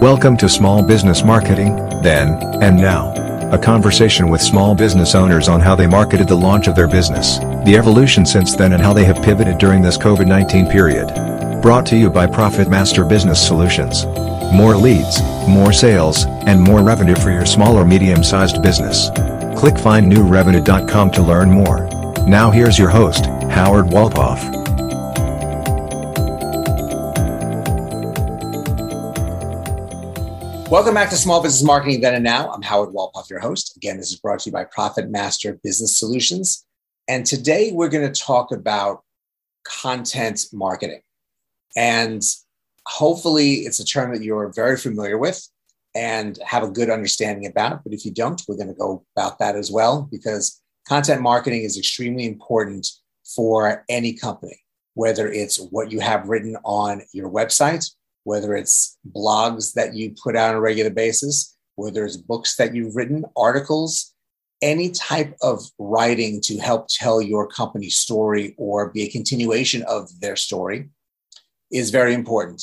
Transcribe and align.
Welcome 0.00 0.36
to 0.36 0.48
Small 0.48 0.80
Business 0.80 1.24
Marketing, 1.24 1.74
Then 2.02 2.40
and 2.62 2.76
Now. 2.76 3.12
A 3.52 3.58
conversation 3.58 4.28
with 4.28 4.40
small 4.40 4.76
business 4.76 5.16
owners 5.16 5.48
on 5.48 5.60
how 5.60 5.74
they 5.74 5.88
marketed 5.88 6.28
the 6.28 6.36
launch 6.36 6.68
of 6.68 6.76
their 6.76 6.86
business, 6.86 7.38
the 7.64 7.74
evolution 7.76 8.24
since 8.24 8.54
then, 8.54 8.74
and 8.74 8.80
how 8.80 8.92
they 8.92 9.04
have 9.04 9.20
pivoted 9.24 9.58
during 9.58 9.82
this 9.82 9.98
COVID 9.98 10.28
19 10.28 10.68
period. 10.68 11.08
Brought 11.60 11.84
to 11.86 11.96
you 11.96 12.10
by 12.10 12.28
Profit 12.28 12.68
Master 12.70 13.04
Business 13.04 13.44
Solutions. 13.44 14.06
More 14.54 14.76
leads, 14.76 15.20
more 15.48 15.72
sales, 15.72 16.26
and 16.46 16.62
more 16.62 16.84
revenue 16.84 17.16
for 17.16 17.32
your 17.32 17.44
small 17.44 17.76
or 17.76 17.84
medium 17.84 18.22
sized 18.22 18.62
business. 18.62 19.10
Click 19.58 19.74
findnewrevenue.com 19.74 21.10
to 21.10 21.22
learn 21.22 21.50
more. 21.50 21.88
Now, 22.24 22.52
here's 22.52 22.78
your 22.78 22.90
host, 22.90 23.26
Howard 23.50 23.86
Walpoff. 23.86 24.57
Welcome 30.70 30.92
back 30.92 31.08
to 31.08 31.16
Small 31.16 31.42
Business 31.42 31.62
Marketing 31.62 32.02
Then 32.02 32.12
and 32.12 32.22
Now. 32.22 32.52
I'm 32.52 32.60
Howard 32.60 32.90
Walpoff, 32.90 33.30
your 33.30 33.38
host. 33.38 33.74
Again, 33.78 33.96
this 33.96 34.12
is 34.12 34.20
brought 34.20 34.40
to 34.40 34.50
you 34.50 34.52
by 34.52 34.64
Profit 34.64 35.08
Master 35.08 35.58
Business 35.64 35.98
Solutions. 35.98 36.66
And 37.08 37.24
today 37.24 37.72
we're 37.72 37.88
going 37.88 38.06
to 38.06 38.20
talk 38.20 38.52
about 38.52 39.02
content 39.64 40.44
marketing. 40.52 41.00
And 41.74 42.22
hopefully, 42.84 43.60
it's 43.60 43.80
a 43.80 43.84
term 43.84 44.12
that 44.12 44.22
you're 44.22 44.52
very 44.52 44.76
familiar 44.76 45.16
with 45.16 45.42
and 45.94 46.38
have 46.44 46.64
a 46.64 46.70
good 46.70 46.90
understanding 46.90 47.46
about. 47.46 47.82
But 47.82 47.94
if 47.94 48.04
you 48.04 48.12
don't, 48.12 48.42
we're 48.46 48.56
going 48.56 48.68
to 48.68 48.74
go 48.74 49.06
about 49.16 49.38
that 49.38 49.56
as 49.56 49.72
well 49.72 50.06
because 50.10 50.60
content 50.86 51.22
marketing 51.22 51.62
is 51.62 51.78
extremely 51.78 52.26
important 52.26 52.86
for 53.24 53.86
any 53.88 54.12
company, 54.12 54.60
whether 54.92 55.32
it's 55.32 55.58
what 55.70 55.90
you 55.90 56.00
have 56.00 56.28
written 56.28 56.58
on 56.62 57.00
your 57.14 57.30
website 57.30 57.88
whether 58.24 58.54
it's 58.54 58.98
blogs 59.16 59.74
that 59.74 59.94
you 59.94 60.14
put 60.22 60.36
out 60.36 60.50
on 60.50 60.56
a 60.56 60.60
regular 60.60 60.90
basis, 60.90 61.56
whether 61.76 62.04
it's 62.04 62.16
books 62.16 62.56
that 62.56 62.74
you've 62.74 62.96
written, 62.96 63.24
articles, 63.36 64.14
any 64.60 64.90
type 64.90 65.36
of 65.42 65.62
writing 65.78 66.40
to 66.40 66.58
help 66.58 66.88
tell 66.88 67.22
your 67.22 67.46
company's 67.46 67.96
story 67.96 68.54
or 68.58 68.90
be 68.90 69.02
a 69.02 69.10
continuation 69.10 69.82
of 69.84 70.08
their 70.20 70.36
story 70.36 70.88
is 71.70 71.90
very 71.90 72.14
important. 72.14 72.62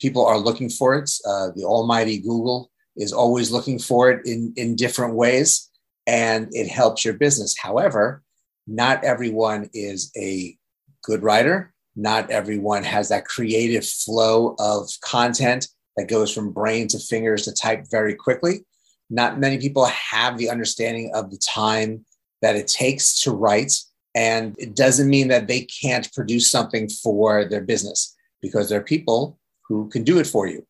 People 0.00 0.24
are 0.24 0.38
looking 0.38 0.70
for 0.70 0.94
it. 0.94 1.10
Uh, 1.26 1.48
the 1.54 1.64
almighty 1.64 2.18
Google 2.18 2.70
is 2.96 3.12
always 3.12 3.50
looking 3.50 3.78
for 3.78 4.10
it 4.10 4.24
in, 4.26 4.52
in 4.56 4.76
different 4.76 5.14
ways, 5.14 5.68
and 6.06 6.48
it 6.52 6.68
helps 6.68 7.04
your 7.04 7.14
business. 7.14 7.56
However, 7.58 8.22
not 8.66 9.04
everyone 9.04 9.68
is 9.74 10.10
a 10.16 10.56
good 11.02 11.22
writer 11.22 11.73
not 11.96 12.30
everyone 12.30 12.82
has 12.82 13.08
that 13.08 13.24
creative 13.24 13.86
flow 13.86 14.56
of 14.58 14.88
content 15.00 15.68
that 15.96 16.08
goes 16.08 16.32
from 16.32 16.52
brain 16.52 16.88
to 16.88 16.98
fingers 16.98 17.44
to 17.44 17.52
type 17.52 17.84
very 17.90 18.14
quickly. 18.14 18.64
Not 19.10 19.38
many 19.38 19.58
people 19.58 19.84
have 19.86 20.38
the 20.38 20.50
understanding 20.50 21.12
of 21.14 21.30
the 21.30 21.38
time 21.38 22.04
that 22.42 22.56
it 22.56 22.66
takes 22.66 23.20
to 23.22 23.30
write. 23.30 23.72
And 24.14 24.54
it 24.58 24.74
doesn't 24.74 25.08
mean 25.08 25.28
that 25.28 25.46
they 25.46 25.62
can't 25.62 26.12
produce 26.12 26.50
something 26.50 26.88
for 26.88 27.44
their 27.44 27.62
business 27.62 28.14
because 28.42 28.68
there 28.68 28.80
are 28.80 28.84
people 28.84 29.38
who 29.68 29.88
can 29.88 30.04
do 30.04 30.18
it 30.18 30.26
for 30.26 30.46
you. 30.46 30.66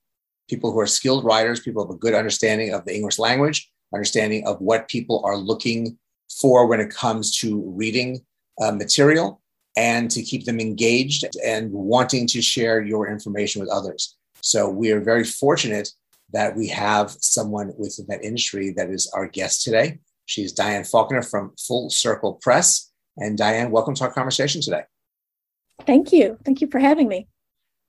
People 0.49 0.73
who 0.73 0.81
are 0.81 0.87
skilled 0.87 1.25
writers, 1.25 1.61
people 1.61 1.85
have 1.85 1.95
a 1.95 1.99
good 1.99 2.15
understanding 2.15 2.73
of 2.73 2.85
the 2.85 2.95
English 2.95 3.19
language, 3.19 3.71
understanding 3.95 4.47
of 4.47 4.61
what 4.61 4.89
people 4.89 5.23
are 5.25 5.37
looking 5.37 5.99
for 6.41 6.67
when 6.67 6.81
it 6.81 6.91
comes 6.91 7.37
to 7.39 7.63
reading 7.75 8.21
uh, 8.61 8.73
material 8.73 9.41
and 9.77 10.11
to 10.11 10.23
keep 10.23 10.45
them 10.45 10.61
engaged 10.61 11.25
and 11.45 11.73
wanting 11.73 12.27
to 12.29 12.41
share 12.41 12.83
your 12.83 13.09
information 13.09 13.61
with 13.61 13.71
others. 13.71 14.17
So 14.41 14.69
we 14.69 14.93
are 14.93 15.01
very 15.01 15.25
fortunate 15.25 15.91
that 16.33 16.57
we 16.57 16.69
have 16.69 17.11
someone 17.21 17.73
within 17.79 18.07
that 18.09 18.25
industry 18.25 18.71
that 18.77 18.91
is 18.91 19.11
our 19.15 19.27
guest 19.27 19.63
today. 19.63 19.99
She's 20.27 20.53
Diane 20.53 20.85
Faulkner 20.85 21.23
from 21.23 21.53
Full 21.59 21.91
Circle 21.91 22.35
Press. 22.35 22.91
And 23.17 23.39
Diane, 23.39 23.71
welcome 23.71 23.95
to 23.95 24.05
our 24.05 24.13
conversation 24.13 24.61
today. 24.61 24.83
Thank 25.87 26.13
you. 26.13 26.39
Thank 26.45 26.61
you 26.61 26.69
for 26.69 26.79
having 26.79 27.09
me. 27.09 27.29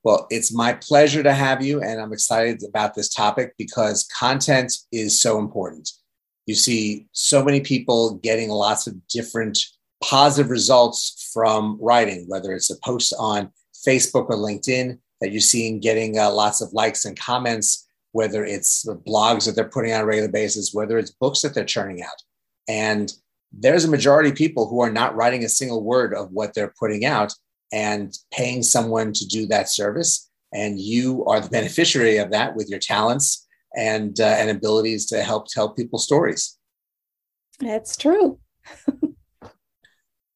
Well, 0.04 0.28
it's 0.30 0.54
my 0.54 0.74
pleasure 0.74 1.24
to 1.24 1.34
have 1.34 1.64
you, 1.64 1.82
and 1.82 2.00
I'm 2.00 2.14
excited 2.14 2.62
about 2.64 2.94
this 2.94 3.10
topic 3.10 3.54
because 3.58 4.08
content 4.16 4.72
is 4.92 5.20
so 5.20 5.40
important. 5.40 5.90
You 6.46 6.54
see 6.54 7.08
so 7.12 7.44
many 7.44 7.60
people 7.62 8.16
getting 8.16 8.50
lots 8.50 8.86
of 8.86 8.96
different 9.08 9.58
positive 10.10 10.52
results 10.52 11.32
from 11.34 11.80
writing, 11.82 12.26
whether 12.28 12.54
it's 12.54 12.70
a 12.70 12.80
post 12.84 13.14
on 13.18 13.52
Facebook 13.88 14.30
or 14.30 14.36
LinkedIn 14.36 15.00
that 15.20 15.32
you're 15.32 15.42
seeing 15.42 15.80
getting 15.80 16.20
uh, 16.20 16.32
lots 16.32 16.62
of 16.62 16.72
likes 16.74 17.06
and 17.06 17.20
comments, 17.20 17.88
whether 18.12 18.46
it's 18.46 18.84
the 18.84 18.96
blogs 18.96 19.46
that 19.46 19.56
they're 19.56 19.68
putting 19.68 19.92
out 19.92 19.98
on 19.98 20.04
a 20.04 20.06
regular 20.06 20.32
basis, 20.32 20.74
whether 20.74 21.00
it's 21.00 21.12
books 21.12 21.42
that 21.42 21.56
they're 21.56 21.66
churning 21.66 22.04
out. 22.04 22.22
And 22.68 23.12
there's 23.52 23.86
a 23.86 23.90
majority 23.90 24.30
of 24.30 24.36
people 24.36 24.68
who 24.68 24.80
are 24.82 24.92
not 24.92 25.16
writing 25.16 25.44
a 25.44 25.50
single 25.50 25.84
word 25.84 26.14
of 26.14 26.32
what 26.32 26.54
they're 26.54 26.74
putting 26.80 27.06
out 27.06 27.34
and 27.72 28.16
paying 28.32 28.62
someone 28.62 29.12
to 29.14 29.26
do 29.26 29.48
that 29.48 29.70
service. 29.70 30.30
And 30.54 30.80
you 30.80 31.26
are 31.26 31.40
the 31.40 31.50
beneficiary 31.50 32.18
of 32.18 32.32
that 32.32 32.56
with 32.56 32.70
your 32.70 32.80
talents 32.80 33.48
and, 33.76 34.20
uh, 34.20 34.36
and 34.38 34.52
abilities 34.52 35.08
to 35.08 35.24
help 35.24 35.48
tell 35.48 35.70
people 35.70 35.98
stories. 35.98 36.58
That's 37.60 37.98
true. 37.98 38.40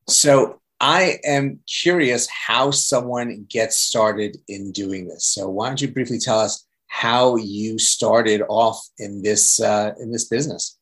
So 0.10 0.60
I 0.80 1.20
am 1.26 1.60
curious 1.68 2.28
how 2.28 2.72
someone 2.72 3.46
gets 3.50 3.78
started 3.78 4.38
in 4.48 4.72
doing 4.72 5.08
this. 5.08 5.26
So 5.26 5.50
why 5.50 5.68
don't 5.68 5.82
you 5.82 5.92
briefly 5.92 6.20
tell 6.20 6.40
us 6.40 6.66
how 6.88 7.36
you 7.36 7.78
started 7.78 8.42
off 8.50 8.80
in 8.98 9.22
this 9.22 9.62
uh, 9.62 9.94
in 10.00 10.12
this 10.12 10.26
business? 10.26 10.78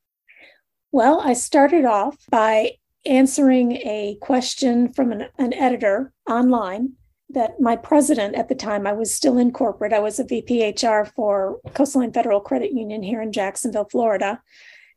Well, 0.92 1.20
I 1.20 1.34
started 1.34 1.86
off 1.86 2.18
by 2.30 2.74
answering 3.06 3.74
a 3.74 4.18
question 4.22 4.92
from 4.92 5.12
an, 5.12 5.28
an 5.38 5.54
editor 5.54 6.14
online 6.30 6.94
that 7.30 7.60
my 7.60 7.76
president 7.76 8.36
at 8.36 8.48
the 8.48 8.56
time, 8.56 8.88
I 8.88 8.94
was 8.94 9.14
still 9.14 9.38
in 9.38 9.52
corporate. 9.52 9.94
I 9.94 10.00
was 10.00 10.20
a 10.20 10.24
VP 10.24 10.70
HR 10.70 11.04
for 11.04 11.60
Coastline 11.74 12.14
Federal 12.14 12.40
Credit 12.40 12.72
Union 12.72 13.04
here 13.04 13.22
in 13.22 13.34
Jacksonville, 13.34 13.88
Florida. 13.92 14.42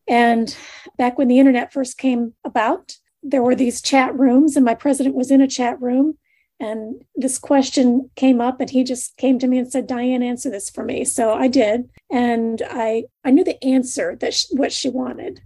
And 0.06 0.54
back 0.97 1.18
when 1.18 1.28
the 1.28 1.38
internet 1.38 1.72
first 1.72 1.98
came 1.98 2.34
about, 2.44 2.97
there 3.22 3.42
were 3.42 3.54
these 3.54 3.82
chat 3.82 4.19
rooms, 4.19 4.56
and 4.56 4.64
my 4.64 4.75
president 4.75 5.14
was 5.14 5.31
in 5.31 5.41
a 5.41 5.48
chat 5.48 5.81
room. 5.81 6.19
And 6.58 7.03
this 7.14 7.38
question 7.38 8.10
came 8.16 8.41
up, 8.41 8.60
and 8.60 8.69
he 8.69 8.84
just 8.84 9.16
came 9.16 9.38
to 9.38 9.47
me 9.47 9.58
and 9.58 9.70
said, 9.70 9.86
"Diane, 9.86 10.22
answer 10.22 10.50
this 10.50 10.69
for 10.69 10.84
me." 10.84 11.04
So 11.04 11.32
I 11.32 11.48
did, 11.48 11.88
and 12.10 12.62
I 12.69 13.04
I 13.25 13.30
knew 13.30 13.44
the 13.44 13.62
answer 13.64 14.16
that 14.16 14.34
she, 14.34 14.47
what 14.56 14.72
she 14.72 14.91
wanted, 14.91 15.41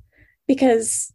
because 0.49 1.13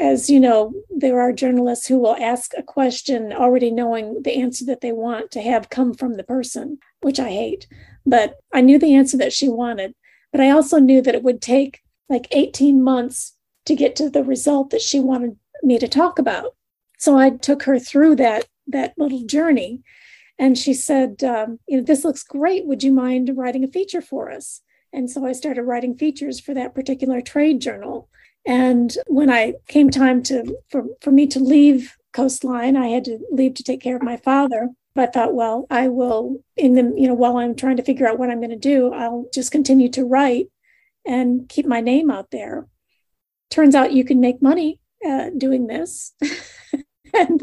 as 0.00 0.30
you 0.30 0.40
know, 0.40 0.72
there 0.88 1.20
are 1.20 1.32
journalists 1.32 1.86
who 1.86 1.98
will 1.98 2.16
ask 2.16 2.52
a 2.56 2.62
question 2.62 3.32
already 3.32 3.70
knowing 3.70 4.22
the 4.22 4.36
answer 4.36 4.64
that 4.64 4.80
they 4.80 4.92
want 4.92 5.30
to 5.32 5.42
have 5.42 5.68
come 5.68 5.92
from 5.92 6.14
the 6.14 6.24
person, 6.24 6.78
which 7.02 7.20
I 7.20 7.28
hate. 7.28 7.66
But 8.06 8.36
I 8.52 8.62
knew 8.62 8.78
the 8.78 8.94
answer 8.94 9.18
that 9.18 9.32
she 9.32 9.48
wanted. 9.48 9.94
But 10.32 10.40
I 10.40 10.50
also 10.50 10.78
knew 10.78 11.02
that 11.02 11.14
it 11.14 11.22
would 11.22 11.42
take 11.42 11.80
like 12.08 12.28
18 12.30 12.82
months 12.82 13.36
to 13.66 13.74
get 13.74 13.94
to 13.96 14.08
the 14.08 14.24
result 14.24 14.70
that 14.70 14.80
she 14.80 14.98
wanted 15.00 15.36
me 15.62 15.78
to 15.78 15.88
talk 15.88 16.18
about. 16.18 16.54
So 16.98 17.16
I 17.16 17.30
took 17.30 17.62
her 17.64 17.78
through 17.78 18.16
that 18.16 18.46
that 18.68 18.94
little 18.96 19.24
journey, 19.24 19.82
and 20.38 20.56
she 20.56 20.74
said, 20.74 21.24
um, 21.24 21.58
"You 21.66 21.78
know, 21.78 21.82
this 21.84 22.04
looks 22.04 22.22
great. 22.22 22.66
Would 22.66 22.82
you 22.82 22.92
mind 22.92 23.36
writing 23.36 23.64
a 23.64 23.68
feature 23.68 24.02
for 24.02 24.30
us?" 24.30 24.62
And 24.92 25.10
so 25.10 25.24
I 25.24 25.32
started 25.32 25.62
writing 25.62 25.96
features 25.96 26.40
for 26.40 26.54
that 26.54 26.74
particular 26.74 27.20
trade 27.20 27.60
journal. 27.60 28.08
And 28.46 28.96
when 29.06 29.30
I 29.30 29.54
came 29.68 29.90
time 29.90 30.22
to 30.24 30.56
for, 30.68 30.84
for 31.00 31.10
me 31.10 31.26
to 31.28 31.40
leave 31.40 31.96
Coastline, 32.12 32.76
I 32.76 32.88
had 32.88 33.04
to 33.04 33.18
leave 33.30 33.54
to 33.54 33.62
take 33.62 33.80
care 33.80 33.96
of 33.96 34.02
my 34.02 34.16
father. 34.16 34.70
But 34.94 35.10
I 35.10 35.12
thought, 35.12 35.34
well, 35.34 35.66
I 35.70 35.88
will 35.88 36.42
in 36.56 36.74
the 36.74 36.92
you 36.96 37.06
know 37.06 37.14
while 37.14 37.36
I'm 37.36 37.54
trying 37.54 37.76
to 37.76 37.82
figure 37.84 38.08
out 38.08 38.18
what 38.18 38.30
I'm 38.30 38.40
going 38.40 38.50
to 38.50 38.56
do, 38.56 38.92
I'll 38.92 39.26
just 39.32 39.52
continue 39.52 39.88
to 39.90 40.04
write 40.04 40.48
and 41.06 41.48
keep 41.48 41.66
my 41.66 41.80
name 41.80 42.10
out 42.10 42.30
there. 42.30 42.66
Turns 43.50 43.74
out 43.74 43.92
you 43.92 44.04
can 44.04 44.20
make 44.20 44.42
money 44.42 44.79
uh, 45.06 45.30
doing 45.36 45.66
this. 45.66 46.14
and 47.14 47.42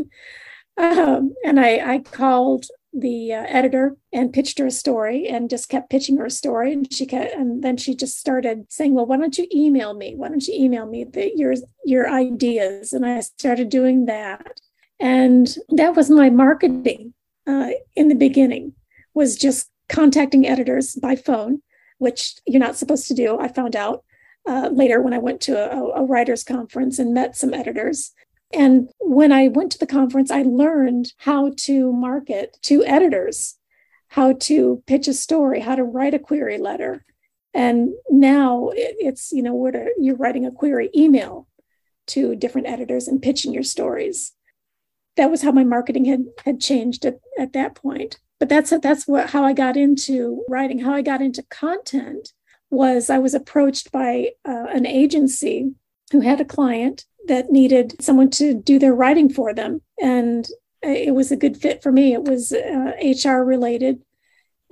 um, 0.77 1.33
and 1.43 1.59
I, 1.59 1.95
I 1.95 1.99
called 1.99 2.65
the 2.93 3.33
uh, 3.33 3.45
editor 3.47 3.95
and 4.13 4.33
pitched 4.33 4.59
her 4.59 4.67
a 4.67 4.71
story 4.71 5.27
and 5.27 5.49
just 5.49 5.69
kept 5.69 5.89
pitching 5.89 6.17
her 6.17 6.25
a 6.25 6.31
story. 6.31 6.73
And 6.73 6.91
she 6.91 7.05
kept, 7.05 7.33
and 7.33 7.63
then 7.63 7.77
she 7.77 7.95
just 7.95 8.19
started 8.19 8.71
saying 8.71 8.93
well 8.93 9.05
why 9.05 9.17
don't 9.17 9.37
you 9.37 9.47
email 9.53 9.93
me? 9.93 10.15
Why 10.15 10.29
don't 10.29 10.45
you 10.45 10.53
email 10.55 10.85
me 10.85 11.03
the, 11.03 11.31
your 11.35 11.53
your 11.85 12.09
ideas? 12.09 12.93
And 12.93 13.05
i 13.05 13.19
started 13.19 13.69
doing 13.69 14.05
that. 14.05 14.59
And 14.99 15.55
that 15.69 15.95
was 15.95 16.09
my 16.09 16.29
marketing 16.29 17.13
uh, 17.47 17.69
in 17.95 18.07
the 18.07 18.15
beginning 18.15 18.73
was 19.13 19.35
just 19.35 19.69
contacting 19.89 20.45
editors 20.45 20.95
by 20.95 21.15
phone 21.15 21.61
which 21.97 22.35
you're 22.45 22.59
not 22.59 22.75
supposed 22.75 23.07
to 23.07 23.13
do 23.13 23.39
i 23.39 23.47
found 23.47 23.75
out 23.75 24.03
uh, 24.47 24.69
later 24.71 25.01
when 25.01 25.13
I 25.13 25.17
went 25.17 25.41
to 25.41 25.57
a, 25.57 26.01
a 26.01 26.05
writers' 26.05 26.43
conference 26.43 26.99
and 26.99 27.13
met 27.13 27.35
some 27.35 27.53
editors. 27.53 28.13
And 28.53 28.89
when 28.99 29.31
I 29.31 29.49
went 29.49 29.73
to 29.73 29.77
the 29.77 29.85
conference, 29.85 30.31
I 30.31 30.43
learned 30.43 31.11
how 31.17 31.51
to 31.65 31.91
market 31.91 32.57
to 32.63 32.85
editors, 32.85 33.57
how 34.07 34.33
to 34.33 34.81
pitch 34.87 35.07
a 35.07 35.13
story, 35.13 35.59
how 35.59 35.75
to 35.75 35.83
write 35.83 36.13
a 36.13 36.19
query 36.19 36.57
letter. 36.57 37.03
And 37.53 37.93
now 38.09 38.69
it's, 38.73 39.31
you 39.31 39.41
know, 39.41 39.53
where 39.53 39.89
you're 39.99 40.15
writing 40.15 40.45
a 40.45 40.51
query 40.51 40.89
email 40.95 41.47
to 42.07 42.35
different 42.35 42.67
editors 42.67 43.07
and 43.07 43.21
pitching 43.21 43.53
your 43.53 43.63
stories. 43.63 44.31
That 45.17 45.29
was 45.31 45.41
how 45.41 45.51
my 45.51 45.63
marketing 45.63 46.05
had 46.05 46.25
had 46.45 46.61
changed 46.61 47.05
at, 47.05 47.19
at 47.37 47.53
that 47.53 47.75
point. 47.75 48.19
But 48.39 48.49
that's 48.49 48.69
that's 48.81 49.07
what 49.07 49.31
how 49.31 49.43
I 49.43 49.53
got 49.53 49.75
into 49.75 50.45
writing. 50.47 50.79
How 50.79 50.93
I 50.93 51.01
got 51.01 51.21
into 51.21 51.43
content 51.49 52.31
was 52.69 53.09
I 53.09 53.19
was 53.19 53.33
approached 53.33 53.91
by 53.91 54.31
uh, 54.47 54.65
an 54.69 54.85
agency 54.85 55.71
who 56.11 56.21
had 56.21 56.41
a 56.41 56.45
client 56.45 57.05
that 57.27 57.51
needed 57.51 57.95
someone 58.01 58.29
to 58.31 58.53
do 58.53 58.79
their 58.79 58.93
writing 58.93 59.29
for 59.29 59.53
them, 59.53 59.81
and 60.01 60.47
it 60.81 61.13
was 61.13 61.31
a 61.31 61.37
good 61.37 61.57
fit 61.57 61.83
for 61.83 61.91
me. 61.91 62.13
It 62.13 62.23
was 62.23 62.53
uh, 62.53 62.91
HR 63.01 63.43
related, 63.43 64.01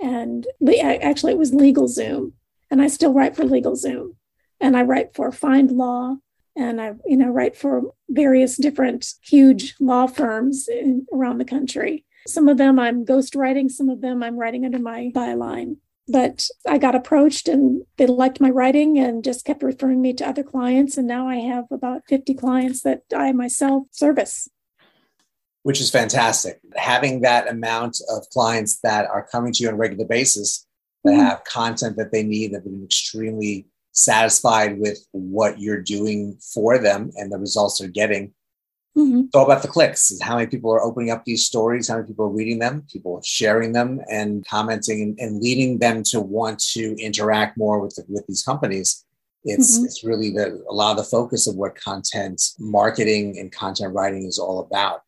and 0.00 0.46
le- 0.60 0.78
actually 0.78 1.32
it 1.32 1.38
was 1.38 1.52
LegalZoom, 1.52 2.32
and 2.70 2.82
I 2.82 2.88
still 2.88 3.12
write 3.12 3.36
for 3.36 3.44
LegalZoom, 3.44 4.14
and 4.60 4.76
I 4.76 4.82
write 4.82 5.14
for 5.14 5.30
FindLaw. 5.30 6.18
and 6.56 6.80
I 6.80 6.92
you 7.04 7.16
know 7.16 7.28
write 7.28 7.56
for 7.56 7.82
various 8.08 8.56
different 8.56 9.14
huge 9.22 9.74
law 9.80 10.06
firms 10.06 10.68
in, 10.68 11.06
around 11.12 11.38
the 11.38 11.44
country. 11.44 12.04
Some 12.26 12.48
of 12.48 12.56
them 12.56 12.78
I'm 12.78 13.04
ghostwriting, 13.04 13.70
some 13.70 13.88
of 13.88 14.00
them 14.00 14.22
I'm 14.22 14.36
writing 14.36 14.64
under 14.64 14.78
my 14.78 15.12
byline. 15.14 15.76
But 16.08 16.48
I 16.68 16.78
got 16.78 16.94
approached 16.94 17.48
and 17.48 17.82
they 17.96 18.06
liked 18.06 18.40
my 18.40 18.50
writing 18.50 18.98
and 18.98 19.24
just 19.24 19.44
kept 19.44 19.62
referring 19.62 20.00
me 20.00 20.12
to 20.14 20.28
other 20.28 20.44
clients. 20.44 20.96
And 20.96 21.08
now 21.08 21.26
I 21.28 21.36
have 21.36 21.64
about 21.70 22.02
50 22.08 22.34
clients 22.34 22.82
that 22.82 23.02
I 23.14 23.32
myself 23.32 23.88
service 23.90 24.48
which 25.66 25.80
is 25.80 25.90
fantastic. 25.90 26.60
Having 26.76 27.22
that 27.22 27.50
amount 27.50 27.98
of 28.08 28.22
clients 28.30 28.78
that 28.84 29.04
are 29.10 29.26
coming 29.32 29.52
to 29.52 29.64
you 29.64 29.68
on 29.68 29.74
a 29.74 29.76
regular 29.76 30.04
basis 30.04 30.64
that 31.02 31.10
mm-hmm. 31.10 31.20
have 31.22 31.42
content 31.42 31.96
that 31.96 32.12
they 32.12 32.22
need, 32.22 32.52
that 32.52 32.58
have 32.58 32.64
been 32.66 32.84
extremely 32.84 33.66
satisfied 33.90 34.78
with 34.78 35.04
what 35.10 35.58
you're 35.58 35.82
doing 35.82 36.38
for 36.54 36.78
them 36.78 37.10
and 37.16 37.32
the 37.32 37.38
results 37.38 37.80
they're 37.80 37.88
getting. 37.88 38.32
Mm-hmm. 38.96 39.20
It's 39.26 39.34
all 39.34 39.44
about 39.44 39.62
the 39.62 39.68
clicks. 39.68 40.10
Is 40.10 40.22
how 40.22 40.36
many 40.36 40.46
people 40.46 40.72
are 40.72 40.82
opening 40.82 41.10
up 41.10 41.24
these 41.24 41.44
stories, 41.44 41.88
how 41.88 41.96
many 41.96 42.06
people 42.06 42.26
are 42.26 42.30
reading 42.30 42.58
them, 42.58 42.84
people 42.90 43.20
sharing 43.22 43.72
them 43.72 44.00
and 44.10 44.46
commenting 44.46 45.02
and, 45.02 45.18
and 45.18 45.42
leading 45.42 45.78
them 45.78 46.02
to 46.04 46.20
want 46.20 46.58
to 46.72 46.96
interact 46.98 47.58
more 47.58 47.78
with 47.78 47.94
the, 47.96 48.04
with 48.08 48.26
these 48.26 48.42
companies. 48.42 49.04
It's 49.44 49.76
mm-hmm. 49.76 49.84
it's 49.84 50.02
really 50.02 50.30
the 50.30 50.64
a 50.68 50.72
lot 50.72 50.92
of 50.92 50.96
the 50.96 51.04
focus 51.04 51.46
of 51.46 51.56
what 51.56 51.74
content 51.76 52.42
marketing 52.58 53.38
and 53.38 53.52
content 53.52 53.94
writing 53.94 54.26
is 54.26 54.38
all 54.38 54.60
about. 54.60 55.02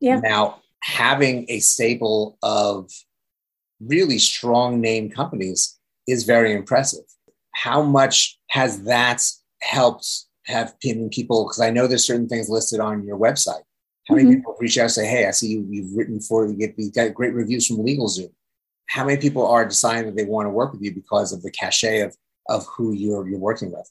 Yeah. 0.00 0.20
Now, 0.20 0.60
having 0.82 1.46
a 1.48 1.58
stable 1.60 2.38
of 2.42 2.90
really 3.80 4.18
strong 4.18 4.80
name 4.80 5.10
companies 5.10 5.78
is 6.06 6.24
very 6.24 6.52
impressive. 6.52 7.04
How 7.52 7.82
much 7.82 8.38
has 8.48 8.84
that 8.84 9.22
helped 9.60 10.26
have 10.46 10.78
people? 10.80 11.44
Because 11.44 11.60
I 11.60 11.70
know 11.70 11.86
there's 11.86 12.06
certain 12.06 12.28
things 12.28 12.48
listed 12.48 12.80
on 12.80 13.04
your 13.04 13.18
website. 13.18 13.62
How 14.08 14.14
many 14.14 14.28
mm-hmm. 14.28 14.36
people 14.36 14.56
reach 14.60 14.78
out 14.78 14.84
and 14.84 14.92
say, 14.92 15.06
"Hey, 15.06 15.26
I 15.26 15.30
see 15.30 15.48
you, 15.48 15.66
you've 15.68 15.96
written 15.96 16.20
for 16.20 16.46
you 16.46 16.54
get 16.54 16.74
you 16.76 16.90
got 16.90 17.14
great 17.14 17.34
reviews 17.34 17.66
from 17.66 17.78
LegalZoom." 17.78 18.30
How 18.86 19.04
many 19.04 19.20
people 19.20 19.46
are 19.46 19.64
deciding 19.64 20.06
that 20.06 20.16
they 20.16 20.28
want 20.28 20.46
to 20.46 20.50
work 20.50 20.72
with 20.72 20.82
you 20.82 20.92
because 20.92 21.32
of 21.32 21.42
the 21.42 21.50
cachet 21.50 22.00
of 22.00 22.16
of 22.48 22.66
who 22.66 22.92
you're 22.92 23.26
you're 23.28 23.38
working 23.38 23.72
with? 23.72 23.90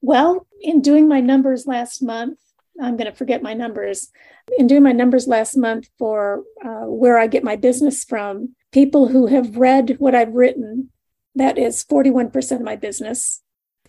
Well, 0.00 0.46
in 0.60 0.82
doing 0.82 1.08
my 1.08 1.20
numbers 1.20 1.66
last 1.66 2.02
month, 2.02 2.38
I'm 2.80 2.96
going 2.96 3.10
to 3.10 3.16
forget 3.16 3.42
my 3.42 3.54
numbers. 3.54 4.10
In 4.58 4.66
doing 4.66 4.82
my 4.82 4.92
numbers 4.92 5.26
last 5.26 5.56
month 5.56 5.88
for 5.98 6.44
uh, 6.64 6.86
where 6.86 7.18
I 7.18 7.26
get 7.26 7.44
my 7.44 7.56
business 7.56 8.04
from, 8.04 8.54
people 8.72 9.08
who 9.08 9.26
have 9.26 9.56
read 9.56 9.96
what 9.98 10.14
I've 10.14 10.34
written, 10.34 10.90
that 11.34 11.58
is 11.58 11.84
41% 11.84 12.52
of 12.52 12.60
my 12.60 12.76
business, 12.76 13.40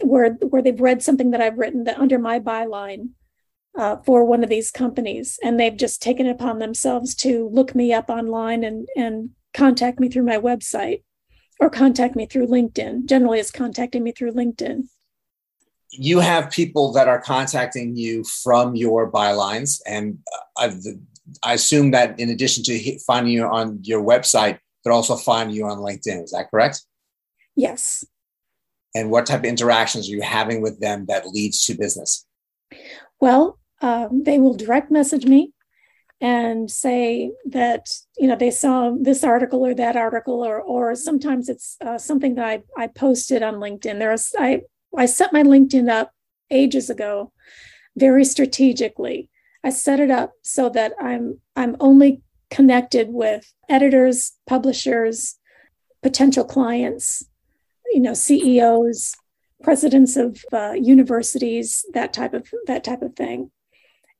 where, 0.01 0.33
where 0.33 0.61
they've 0.61 0.79
read 0.79 1.01
something 1.01 1.31
that 1.31 1.41
I've 1.41 1.57
written 1.57 1.85
that 1.85 1.99
under 1.99 2.19
my 2.19 2.39
byline 2.39 3.09
uh, 3.77 3.97
for 4.05 4.25
one 4.25 4.43
of 4.43 4.49
these 4.49 4.71
companies. 4.71 5.39
And 5.43 5.59
they've 5.59 5.75
just 5.75 6.01
taken 6.01 6.25
it 6.25 6.31
upon 6.31 6.59
themselves 6.59 7.15
to 7.15 7.49
look 7.51 7.75
me 7.75 7.93
up 7.93 8.09
online 8.09 8.63
and, 8.63 8.87
and 8.95 9.31
contact 9.53 9.99
me 9.99 10.09
through 10.09 10.23
my 10.23 10.37
website 10.37 11.03
or 11.59 11.69
contact 11.69 12.15
me 12.15 12.25
through 12.25 12.47
LinkedIn. 12.47 13.05
Generally, 13.05 13.39
it's 13.39 13.51
contacting 13.51 14.03
me 14.03 14.11
through 14.11 14.33
LinkedIn 14.33 14.83
you 15.97 16.19
have 16.19 16.51
people 16.51 16.91
that 16.93 17.07
are 17.07 17.21
contacting 17.21 17.95
you 17.95 18.23
from 18.23 18.75
your 18.75 19.11
bylines, 19.11 19.81
and 19.85 20.19
I've, 20.57 20.75
I 21.43 21.53
assume 21.53 21.91
that 21.91 22.19
in 22.19 22.29
addition 22.29 22.63
to 22.65 22.99
finding 22.99 23.33
you 23.33 23.45
on 23.45 23.79
your 23.83 24.03
website, 24.03 24.59
they're 24.83 24.93
also 24.93 25.15
finding 25.15 25.55
you 25.55 25.65
on 25.65 25.77
LinkedIn. 25.79 26.23
Is 26.23 26.31
that 26.31 26.49
correct? 26.51 26.83
Yes. 27.55 28.05
And 28.95 29.11
what 29.11 29.27
type 29.27 29.39
of 29.39 29.45
interactions 29.45 30.09
are 30.09 30.13
you 30.13 30.21
having 30.21 30.61
with 30.61 30.79
them 30.79 31.05
that 31.07 31.27
leads 31.27 31.63
to 31.65 31.77
business? 31.77 32.25
Well, 33.19 33.59
um, 33.81 34.23
they 34.23 34.39
will 34.39 34.55
direct 34.55 34.89
message 34.89 35.25
me 35.25 35.51
and 36.21 36.71
say 36.71 37.31
that 37.45 37.89
you 38.17 38.25
know 38.25 38.37
they 38.37 38.49
saw 38.49 38.95
this 38.97 39.21
article 39.21 39.65
or 39.65 39.73
that 39.75 39.97
article 39.97 40.45
or 40.45 40.61
or 40.61 40.95
sometimes 40.95 41.49
it's 41.49 41.75
uh, 41.81 41.97
something 41.97 42.35
that 42.35 42.45
I, 42.45 42.63
I 42.77 42.87
posted 42.87 43.43
on 43.43 43.55
linkedin 43.55 43.99
there's 43.99 44.33
i 44.39 44.61
I 44.97 45.05
set 45.05 45.33
my 45.33 45.43
LinkedIn 45.43 45.89
up 45.89 46.11
ages 46.49 46.89
ago 46.89 47.31
very 47.97 48.25
strategically. 48.25 49.29
I 49.63 49.69
set 49.69 49.99
it 49.99 50.11
up 50.11 50.33
so 50.43 50.69
that 50.69 50.93
I'm 50.99 51.39
I'm 51.55 51.75
only 51.79 52.21
connected 52.51 53.09
with 53.09 53.51
editors, 53.67 54.33
publishers, 54.47 55.35
potential 56.03 56.45
clients, 56.45 57.23
you 57.93 57.99
know, 57.99 58.13
CEOs, 58.13 59.15
presidents 59.63 60.15
of 60.15 60.43
uh, 60.51 60.73
universities, 60.73 61.85
that 61.93 62.13
type 62.13 62.33
of 62.33 62.47
that 62.67 62.83
type 62.83 63.01
of 63.01 63.15
thing. 63.15 63.51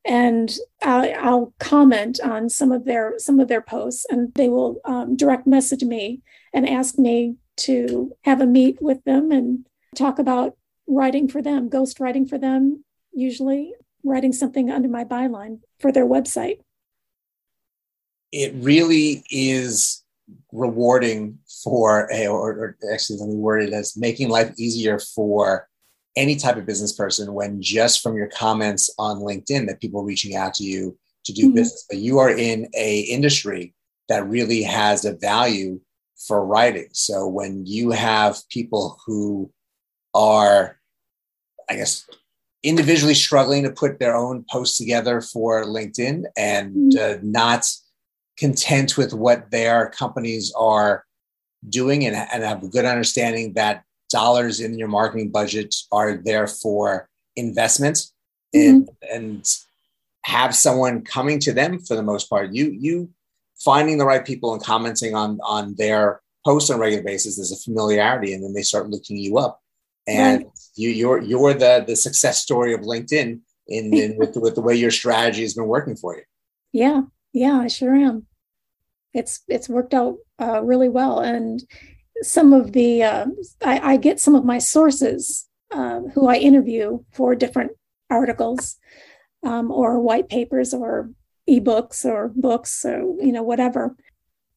And 0.07 0.55
I'll, 0.83 1.13
I'll, 1.19 1.53
comment 1.59 2.19
on 2.23 2.47
some 2.49 2.71
of 2.71 2.85
their 2.85 3.15
some 3.17 3.39
of 3.39 3.47
their 3.47 3.61
posts, 3.61 4.05
and 4.09 4.33
they 4.35 4.49
will 4.49 4.79
um, 4.85 5.15
direct 5.15 5.47
message 5.47 5.83
me 5.83 6.21
and 6.53 6.69
ask 6.69 6.97
me 6.99 7.37
to 7.57 8.11
have 8.23 8.41
a 8.41 8.45
meet 8.45 8.81
with 8.81 9.03
them 9.03 9.31
and 9.31 9.65
talk 9.95 10.19
about 10.19 10.57
writing 10.87 11.27
for 11.27 11.41
them, 11.41 11.69
ghost 11.69 11.99
writing 11.99 12.25
for 12.27 12.37
them, 12.37 12.83
usually 13.13 13.73
writing 14.03 14.31
something 14.31 14.69
under 14.69 14.87
my 14.87 15.03
byline 15.03 15.59
for 15.79 15.91
their 15.91 16.05
website. 16.05 16.59
It 18.31 18.53
really 18.55 19.23
is 19.29 20.03
rewarding 20.51 21.37
for 21.63 22.09
a, 22.11 22.27
or, 22.27 22.51
or 22.53 22.77
actually 22.91 23.19
let 23.19 23.29
me 23.29 23.35
word 23.35 23.63
it 23.63 23.73
as 23.73 23.97
making 23.97 24.29
life 24.29 24.53
easier 24.57 24.99
for 24.99 25.67
any 26.15 26.35
type 26.35 26.57
of 26.57 26.65
business 26.65 26.93
person 26.93 27.33
when 27.33 27.61
just 27.61 28.01
from 28.01 28.15
your 28.15 28.27
comments 28.27 28.89
on 28.97 29.17
LinkedIn 29.17 29.67
that 29.67 29.81
people 29.81 30.01
are 30.01 30.05
reaching 30.05 30.35
out 30.35 30.53
to 30.55 30.63
you 30.63 30.97
to 31.25 31.33
do 31.33 31.47
mm-hmm. 31.47 31.55
business, 31.55 31.85
but 31.89 31.99
you 31.99 32.19
are 32.19 32.29
in 32.29 32.69
a 32.75 32.99
industry 33.01 33.73
that 34.07 34.27
really 34.27 34.63
has 34.63 35.03
a 35.03 35.15
value 35.15 35.79
for 36.27 36.45
writing. 36.45 36.87
So 36.93 37.27
when 37.27 37.65
you 37.65 37.91
have 37.91 38.37
people 38.49 38.99
who 39.05 39.51
are, 40.13 40.79
I 41.69 41.75
guess, 41.75 42.07
individually 42.63 43.13
struggling 43.13 43.63
to 43.63 43.71
put 43.71 43.99
their 43.99 44.15
own 44.15 44.45
posts 44.49 44.77
together 44.77 45.21
for 45.21 45.65
LinkedIn 45.65 46.23
and 46.37 46.93
mm-hmm. 46.93 47.19
uh, 47.19 47.19
not 47.21 47.67
content 48.37 48.97
with 48.97 49.13
what 49.13 49.49
their 49.51 49.89
companies 49.89 50.53
are 50.57 51.05
doing 51.67 52.05
and, 52.05 52.15
and 52.15 52.43
have 52.43 52.63
a 52.63 52.67
good 52.67 52.85
understanding 52.85 53.53
that 53.53 53.83
dollars 54.09 54.59
in 54.59 54.77
your 54.77 54.87
marketing 54.87 55.31
budget 55.31 55.73
are 55.91 56.17
there 56.17 56.47
for 56.47 57.09
investment 57.35 58.07
mm-hmm. 58.55 58.59
and, 58.69 58.89
and 59.11 59.57
have 60.23 60.55
someone 60.55 61.01
coming 61.01 61.39
to 61.39 61.53
them 61.53 61.79
for 61.79 61.95
the 61.95 62.03
most 62.03 62.29
part 62.29 62.53
you 62.53 62.69
you 62.71 63.09
finding 63.57 63.97
the 63.97 64.05
right 64.05 64.25
people 64.25 64.53
and 64.53 64.63
commenting 64.63 65.15
on 65.15 65.39
on 65.43 65.75
their 65.75 66.21
posts 66.45 66.69
on 66.69 66.77
a 66.77 66.79
regular 66.79 67.03
basis 67.03 67.35
there's 67.35 67.51
a 67.51 67.57
familiarity 67.57 68.33
and 68.33 68.43
then 68.43 68.53
they 68.53 68.61
start 68.61 68.89
looking 68.89 69.17
you 69.17 69.37
up 69.37 69.59
and 70.07 70.43
right. 70.43 70.51
you, 70.75 70.89
you're 70.89 71.21
you're 71.21 71.53
the 71.53 71.83
the 71.87 71.95
success 71.95 72.41
story 72.41 72.73
of 72.73 72.81
LinkedIn 72.81 73.39
in, 73.67 73.93
in 73.93 74.15
with, 74.17 74.35
with 74.37 74.55
the 74.55 74.61
way 74.61 74.75
your 74.75 74.91
strategy 74.91 75.41
has 75.41 75.53
been 75.53 75.67
working 75.67 75.95
for 75.95 76.15
you. 76.15 76.23
Yeah, 76.71 77.01
yeah, 77.35 77.59
I 77.59 77.67
sure 77.67 77.93
am. 77.93 78.27
It's 79.13 79.41
it's 79.49 79.67
worked 79.67 79.93
out 79.93 80.15
uh, 80.41 80.63
really 80.63 80.87
well, 80.87 81.19
and 81.19 81.61
some 82.21 82.53
of 82.53 82.71
the 82.71 83.03
uh, 83.03 83.25
I, 83.63 83.93
I, 83.93 83.97
get 83.97 84.21
some 84.21 84.35
of 84.35 84.45
my 84.45 84.57
sources 84.57 85.47
uh, 85.71 85.99
who 86.13 86.27
I 86.27 86.37
interview 86.37 86.99
for 87.11 87.35
different 87.35 87.71
articles 88.09 88.77
um, 89.43 89.69
or 89.69 89.99
white 89.99 90.29
papers 90.29 90.73
or 90.73 91.09
ebooks 91.49 92.05
or 92.05 92.31
books 92.35 92.85
or 92.85 92.99
you 93.19 93.33
know 93.33 93.43
whatever. 93.43 93.97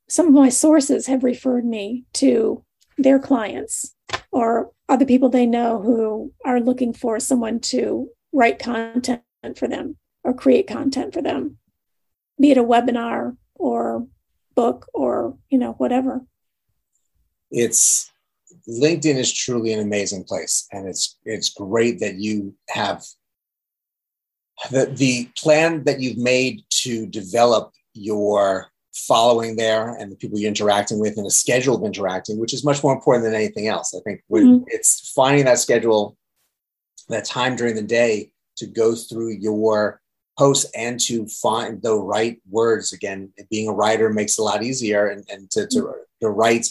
Some 0.09 0.29
of 0.29 0.33
my 0.33 0.49
sources 0.49 1.09
have 1.09 1.25
referred 1.25 1.65
me 1.65 2.05
to 2.15 2.65
their 2.97 3.19
clients 3.19 3.95
or 4.31 4.71
other 4.89 5.05
people 5.05 5.29
they 5.29 5.47
know 5.47 5.83
who 5.83 6.33
are 6.45 6.61
looking 6.61 6.93
for 6.93 7.19
someone 7.19 7.59
to 7.61 8.09
write 8.33 8.61
content 8.61 9.23
for 9.57 9.67
them 9.67 9.97
or 10.23 10.33
create 10.33 10.67
content 10.69 11.13
for 11.13 11.23
them, 11.23 11.58
be 12.40 12.50
it 12.50 12.59
a 12.59 12.64
webinar 12.64 13.37
or 13.54 14.07
book 14.54 14.87
or 14.95 15.37
you 15.50 15.59
know 15.59 15.73
whatever. 15.73 16.21
It's 17.50 18.11
LinkedIn 18.68 19.16
is 19.16 19.33
truly 19.33 19.73
an 19.73 19.80
amazing 19.80 20.25
place, 20.25 20.66
and 20.73 20.88
it's 20.88 21.18
it's 21.25 21.50
great 21.50 22.00
that 22.00 22.16
you 22.16 22.54
have 22.68 23.04
the 24.71 24.87
the 24.87 25.30
plan 25.37 25.85
that 25.85 26.00
you've 26.00 26.18
made 26.18 26.62
to 26.83 27.07
develop 27.07 27.73
your 27.95 28.68
following 29.07 29.57
there 29.57 29.95
and 29.95 30.11
the 30.11 30.16
people 30.16 30.38
you're 30.38 30.49
interacting 30.49 30.99
with 30.99 31.16
and 31.16 31.26
a 31.26 31.30
schedule 31.30 31.76
of 31.76 31.85
interacting, 31.85 32.38
which 32.38 32.52
is 32.52 32.64
much 32.64 32.83
more 32.83 32.92
important 32.92 33.25
than 33.25 33.35
anything 33.35 33.68
else. 33.68 33.95
I 33.95 34.00
think 34.04 34.23
mm-hmm. 34.30 34.64
it's 34.66 35.12
finding 35.14 35.45
that 35.45 35.59
schedule, 35.59 36.16
that 37.09 37.25
time 37.25 37.54
during 37.54 37.76
the 37.76 37.83
day 37.83 38.33
to 38.57 38.66
go 38.66 38.95
through 38.95 39.35
your 39.35 40.00
posts 40.38 40.71
and 40.76 41.00
to 41.00 41.26
find 41.26 41.83
the 41.83 41.95
right 41.95 42.40
words. 42.49 42.92
Again, 42.92 43.33
being 43.50 43.68
a 43.68 43.73
writer 43.73 44.09
makes 44.11 44.38
it 44.38 44.42
a 44.42 44.45
lot 44.45 44.62
easier 44.62 45.09
and, 45.09 45.26
and 45.28 45.50
to, 45.50 45.66
to, 45.66 45.78
mm-hmm. 45.80 45.99
to 46.23 46.30
write 46.30 46.68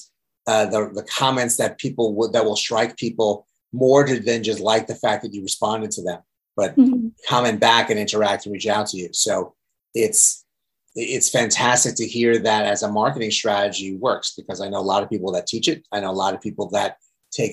uh, 0.48 0.66
the, 0.66 0.90
the 0.94 1.04
comments 1.04 1.58
that 1.58 1.78
people 1.78 2.16
would, 2.16 2.32
that 2.34 2.46
will 2.46 2.56
strike 2.56 2.96
people 2.96 3.46
more 3.74 4.06
to, 4.06 4.20
than 4.20 4.44
just 4.44 4.62
like 4.62 4.88
the 4.88 4.96
fact 4.96 5.22
that 5.22 5.34
you 5.34 5.44
responded 5.44 5.92
to 5.92 6.02
them, 6.02 6.22
but 6.56 6.76
mm-hmm. 6.78 7.10
comment 7.28 7.60
back 7.60 7.90
and 7.90 8.00
interact 8.00 8.46
and 8.46 8.54
reach 8.54 8.68
out 8.68 8.88
to 8.88 8.98
you. 8.98 9.10
So 9.12 9.54
it's, 9.94 10.46
it's 10.96 11.30
fantastic 11.30 11.96
to 11.96 12.08
hear 12.08 12.40
that 12.40 12.66
as 12.66 12.82
a 12.82 12.92
marketing 12.92 13.32
strategy 13.32 13.98
works 13.98 14.34
because 14.36 14.62
I 14.62 14.70
know 14.70 14.80
a 14.80 14.82
lot 14.82 15.04
of 15.04 15.10
people 15.10 15.32
that 15.34 15.46
teach 15.46 15.68
it. 15.68 15.86
I 15.92 16.00
know 16.00 16.10
a 16.10 16.12
lot 16.12 16.34
of 16.34 16.42
people 16.42 16.70
that 16.70 16.98
take 17.32 17.52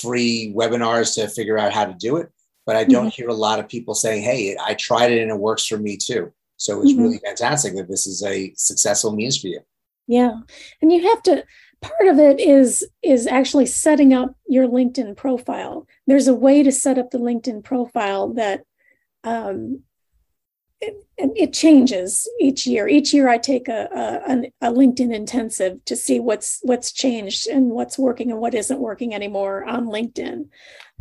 free 0.00 0.54
webinars 0.56 1.14
to 1.16 1.28
figure 1.28 1.58
out 1.58 1.72
how 1.72 1.84
to 1.84 1.94
do 1.94 2.16
it, 2.16 2.30
but 2.70 2.76
I 2.76 2.84
don't 2.84 3.06
mm-hmm. 3.06 3.22
hear 3.22 3.28
a 3.28 3.34
lot 3.34 3.58
of 3.58 3.66
people 3.66 3.96
saying, 3.96 4.22
"Hey, 4.22 4.56
I 4.64 4.74
tried 4.74 5.10
it 5.10 5.20
and 5.20 5.32
it 5.32 5.36
works 5.36 5.66
for 5.66 5.76
me 5.76 5.96
too." 5.96 6.32
So 6.56 6.80
it's 6.80 6.92
mm-hmm. 6.92 7.02
really 7.02 7.18
fantastic 7.18 7.74
that 7.74 7.88
this 7.88 8.06
is 8.06 8.22
a 8.22 8.54
successful 8.56 9.10
means 9.10 9.40
for 9.40 9.48
you. 9.48 9.58
Yeah, 10.06 10.34
and 10.80 10.92
you 10.92 11.02
have 11.08 11.20
to. 11.24 11.44
Part 11.80 12.06
of 12.08 12.20
it 12.20 12.38
is 12.38 12.88
is 13.02 13.26
actually 13.26 13.66
setting 13.66 14.14
up 14.14 14.36
your 14.46 14.68
LinkedIn 14.68 15.16
profile. 15.16 15.88
There's 16.06 16.28
a 16.28 16.34
way 16.46 16.62
to 16.62 16.70
set 16.70 16.96
up 16.96 17.10
the 17.10 17.18
LinkedIn 17.18 17.64
profile 17.64 18.34
that 18.34 18.62
um, 19.24 19.82
it, 20.80 20.94
it 21.18 21.52
changes 21.52 22.28
each 22.38 22.68
year. 22.68 22.86
Each 22.86 23.12
year, 23.12 23.28
I 23.28 23.38
take 23.38 23.66
a, 23.66 23.88
a, 24.28 24.68
a 24.68 24.72
LinkedIn 24.72 25.12
intensive 25.12 25.84
to 25.86 25.96
see 25.96 26.20
what's 26.20 26.60
what's 26.62 26.92
changed 26.92 27.48
and 27.48 27.70
what's 27.70 27.98
working 27.98 28.30
and 28.30 28.38
what 28.38 28.54
isn't 28.54 28.78
working 28.78 29.12
anymore 29.12 29.64
on 29.64 29.86
LinkedIn. 29.86 30.50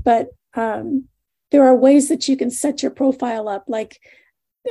But 0.03 0.29
um, 0.55 1.09
there 1.51 1.65
are 1.65 1.75
ways 1.75 2.09
that 2.09 2.27
you 2.27 2.37
can 2.37 2.51
set 2.51 2.81
your 2.81 2.91
profile 2.91 3.47
up, 3.47 3.65
like 3.67 3.99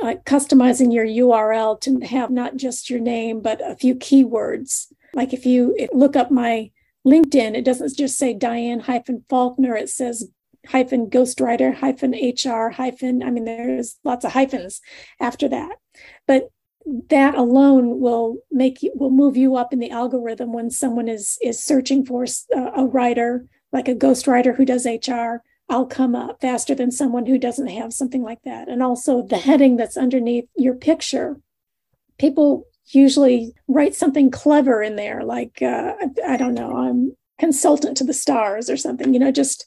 uh, 0.01 0.15
customizing 0.25 0.93
your 0.93 1.05
URL 1.05 1.79
to 1.81 1.99
have 2.05 2.29
not 2.29 2.55
just 2.55 2.89
your 2.89 2.99
name 2.99 3.41
but 3.41 3.61
a 3.63 3.75
few 3.75 3.95
keywords. 3.95 4.87
Like 5.13 5.33
if 5.33 5.45
you 5.45 5.75
look 5.91 6.15
up 6.15 6.31
my 6.31 6.71
LinkedIn, 7.05 7.55
it 7.55 7.65
doesn't 7.65 7.97
just 7.97 8.17
say 8.17 8.33
Diane 8.33 8.81
hyphen 8.81 9.25
Faulkner. 9.29 9.75
It 9.75 9.89
says 9.89 10.29
hyphen 10.67 11.09
ghostwriter 11.09 11.73
hyphen 11.73 12.11
hr 12.11 12.69
hyphen 12.69 13.23
i 13.23 13.31
mean 13.31 13.45
there's 13.45 13.97
lots 14.03 14.25
of 14.25 14.33
hyphens 14.33 14.81
after 15.19 15.47
that 15.47 15.77
but 16.27 16.49
that 17.09 17.35
alone 17.35 17.99
will 17.99 18.37
make 18.51 18.83
you 18.83 18.91
will 18.95 19.09
move 19.09 19.37
you 19.37 19.55
up 19.55 19.71
in 19.71 19.79
the 19.79 19.89
algorithm 19.89 20.51
when 20.51 20.69
someone 20.69 21.07
is 21.07 21.37
is 21.41 21.63
searching 21.63 22.05
for 22.05 22.25
a, 22.53 22.59
a 22.75 22.85
writer 22.85 23.45
like 23.71 23.87
a 23.87 23.95
ghostwriter 23.95 24.55
who 24.55 24.65
does 24.65 24.85
hr 24.85 25.41
i'll 25.69 25.85
come 25.85 26.15
up 26.15 26.41
faster 26.41 26.75
than 26.75 26.91
someone 26.91 27.25
who 27.25 27.37
doesn't 27.37 27.67
have 27.67 27.93
something 27.93 28.23
like 28.23 28.41
that. 28.43 28.67
And 28.67 28.81
also 28.81 29.21
the 29.21 29.37
heading 29.37 29.77
that's 29.77 29.97
underneath 29.97 30.45
your 30.55 30.75
picture 30.75 31.39
people 32.17 32.65
usually 32.87 33.53
write 33.67 33.95
something 33.95 34.31
clever 34.31 34.81
in 34.81 34.95
there 34.95 35.23
like 35.23 35.61
uh, 35.61 35.93
i 36.27 36.35
don't 36.35 36.55
know 36.55 36.75
i'm 36.75 37.15
consultant 37.37 37.95
to 37.95 38.03
the 38.03 38.13
stars 38.13 38.69
or 38.69 38.75
something 38.75 39.13
you 39.13 39.19
know 39.19 39.31
just 39.31 39.65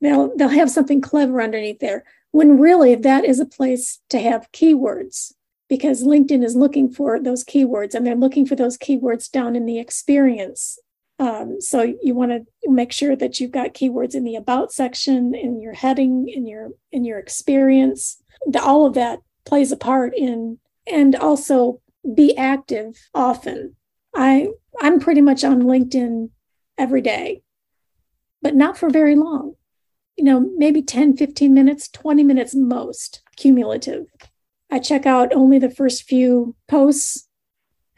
they'll 0.00 0.34
they'll 0.36 0.48
have 0.48 0.70
something 0.70 1.00
clever 1.00 1.40
underneath 1.40 1.78
there. 1.80 2.04
When 2.32 2.58
really 2.58 2.94
that 2.94 3.24
is 3.24 3.40
a 3.40 3.46
place 3.46 4.00
to 4.10 4.20
have 4.20 4.50
keywords 4.52 5.32
because 5.68 6.04
linkedin 6.04 6.44
is 6.44 6.56
looking 6.56 6.90
for 6.90 7.20
those 7.20 7.44
keywords 7.44 7.94
and 7.94 8.06
they're 8.06 8.14
looking 8.14 8.46
for 8.46 8.56
those 8.56 8.78
keywords 8.78 9.30
down 9.30 9.56
in 9.56 9.66
the 9.66 9.78
experience 9.78 10.78
um, 11.20 11.60
so 11.60 11.82
you 12.02 12.14
want 12.14 12.32
to 12.32 12.44
make 12.64 12.92
sure 12.92 13.14
that 13.14 13.38
you've 13.38 13.52
got 13.52 13.74
keywords 13.74 14.14
in 14.14 14.24
the 14.24 14.34
about 14.34 14.72
section 14.72 15.34
in 15.34 15.60
your 15.60 15.74
heading 15.74 16.28
in 16.28 16.46
your 16.46 16.70
in 16.90 17.04
your 17.04 17.18
experience. 17.18 18.22
All 18.60 18.86
of 18.86 18.94
that 18.94 19.20
plays 19.44 19.70
a 19.70 19.76
part 19.76 20.16
in 20.16 20.58
and 20.90 21.14
also 21.14 21.80
be 22.14 22.36
active 22.36 22.96
often. 23.14 23.76
I 24.14 24.48
i'm 24.80 24.98
pretty 24.98 25.20
much 25.20 25.44
on 25.44 25.62
linkedin 25.62 26.30
every 26.78 27.00
day 27.00 27.42
but 28.42 28.54
not 28.54 28.76
for 28.76 28.90
very 28.90 29.16
long. 29.16 29.54
You 30.16 30.24
know, 30.24 30.50
maybe 30.56 30.82
10, 30.82 31.16
15 31.16 31.52
minutes, 31.54 31.88
20 31.88 32.24
minutes 32.24 32.54
most 32.54 33.22
cumulative. 33.36 34.06
I 34.70 34.78
check 34.78 35.06
out 35.06 35.34
only 35.34 35.58
the 35.58 35.70
first 35.70 36.04
few 36.04 36.54
posts 36.68 37.28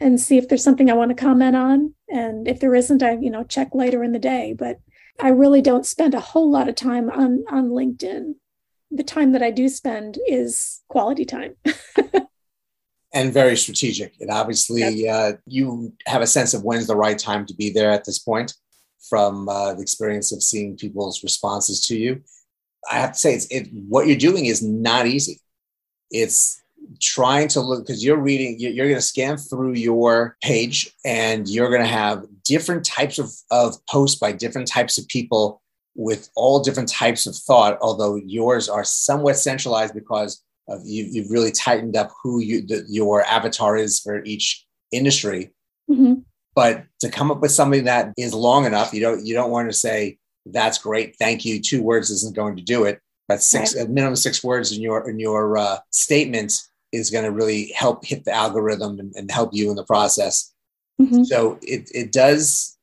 and 0.03 0.19
see 0.19 0.37
if 0.37 0.49
there's 0.49 0.63
something 0.63 0.91
I 0.91 0.95
want 0.95 1.09
to 1.09 1.15
comment 1.15 1.55
on. 1.55 1.95
And 2.09 2.47
if 2.47 2.59
there 2.59 2.75
isn't, 2.75 3.01
I, 3.01 3.13
you 3.13 3.31
know, 3.31 3.43
check 3.43 3.73
later 3.73 4.03
in 4.03 4.11
the 4.11 4.19
day. 4.19 4.53
But 4.57 4.79
I 5.19 5.29
really 5.29 5.61
don't 5.61 5.85
spend 5.85 6.13
a 6.13 6.19
whole 6.19 6.51
lot 6.51 6.67
of 6.67 6.75
time 6.75 7.09
on 7.09 7.45
on 7.49 7.69
LinkedIn. 7.69 8.33
The 8.91 9.03
time 9.03 9.31
that 9.31 9.41
I 9.41 9.49
do 9.49 9.69
spend 9.69 10.19
is 10.27 10.81
quality 10.89 11.25
time. 11.25 11.55
and 13.13 13.33
very 13.33 13.55
strategic. 13.55 14.13
And 14.19 14.29
obviously, 14.29 15.09
uh, 15.09 15.33
you 15.45 15.93
have 16.05 16.21
a 16.21 16.27
sense 16.27 16.53
of 16.53 16.63
when's 16.63 16.87
the 16.87 16.95
right 16.95 17.17
time 17.17 17.45
to 17.45 17.55
be 17.55 17.71
there 17.71 17.91
at 17.91 18.03
this 18.03 18.19
point 18.19 18.53
from 19.09 19.47
uh, 19.49 19.73
the 19.73 19.81
experience 19.81 20.31
of 20.31 20.43
seeing 20.43 20.77
people's 20.77 21.23
responses 21.23 21.85
to 21.87 21.97
you. 21.97 22.21
I 22.91 22.99
have 22.99 23.13
to 23.13 23.19
say, 23.19 23.33
it's 23.33 23.47
it, 23.47 23.69
what 23.71 24.07
you're 24.07 24.17
doing 24.17 24.45
is 24.45 24.61
not 24.61 25.07
easy. 25.07 25.39
It's 26.11 26.62
trying 26.99 27.47
to 27.49 27.61
look 27.61 27.85
because 27.85 28.03
you're 28.03 28.17
reading, 28.17 28.55
you're, 28.59 28.71
you're 28.71 28.87
going 28.87 28.97
to 28.97 29.01
scan 29.01 29.37
through 29.37 29.73
your 29.73 30.37
page 30.41 30.91
and 31.05 31.47
you're 31.47 31.69
going 31.69 31.81
to 31.81 31.87
have 31.87 32.25
different 32.43 32.85
types 32.85 33.19
of, 33.19 33.31
of 33.51 33.85
posts 33.87 34.19
by 34.19 34.31
different 34.31 34.67
types 34.67 34.97
of 34.97 35.07
people 35.07 35.61
with 35.95 36.29
all 36.35 36.61
different 36.61 36.89
types 36.89 37.25
of 37.25 37.35
thought, 37.35 37.77
although 37.81 38.15
yours 38.15 38.67
are 38.67 38.83
somewhat 38.83 39.37
centralized 39.37 39.93
because 39.93 40.43
of 40.67 40.81
you, 40.85 41.05
you've 41.11 41.29
really 41.29 41.51
tightened 41.51 41.95
up 41.95 42.11
who 42.23 42.39
you, 42.39 42.65
the, 42.65 42.85
your 42.87 43.23
avatar 43.25 43.77
is 43.77 43.99
for 43.99 44.23
each 44.23 44.65
industry. 44.91 45.51
Mm-hmm. 45.89 46.21
But 46.55 46.85
to 47.01 47.09
come 47.09 47.31
up 47.31 47.41
with 47.41 47.51
something 47.51 47.85
that 47.85 48.13
is 48.17 48.33
long 48.33 48.65
enough, 48.65 48.93
you 48.93 49.01
don't 49.01 49.25
you 49.25 49.33
don't 49.33 49.51
want 49.51 49.69
to 49.69 49.77
say 49.77 50.17
that's 50.45 50.77
great, 50.77 51.15
thank 51.17 51.45
you. 51.45 51.59
Two 51.59 51.81
words 51.81 52.09
isn't 52.11 52.35
going 52.35 52.55
to 52.57 52.61
do 52.61 52.83
it, 52.83 52.99
but 53.27 53.41
six 53.41 53.75
right. 53.75 53.89
minimum 53.89 54.15
six 54.15 54.43
words 54.43 54.71
in 54.71 54.81
your 54.81 55.09
in 55.09 55.19
your 55.19 55.57
uh, 55.57 55.77
statement 55.89 56.53
is 56.93 57.09
going 57.09 57.25
to 57.25 57.31
really 57.31 57.73
help 57.75 58.05
hit 58.05 58.23
the 58.23 58.31
algorithm 58.31 58.99
and, 58.99 59.13
and 59.15 59.29
help 59.29 59.49
you 59.53 59.69
in 59.69 59.75
the 59.75 59.83
process. 59.83 60.53
Mm-hmm. 61.01 61.23
So 61.23 61.59
it 61.61 61.89
it 61.93 62.11
does 62.13 62.77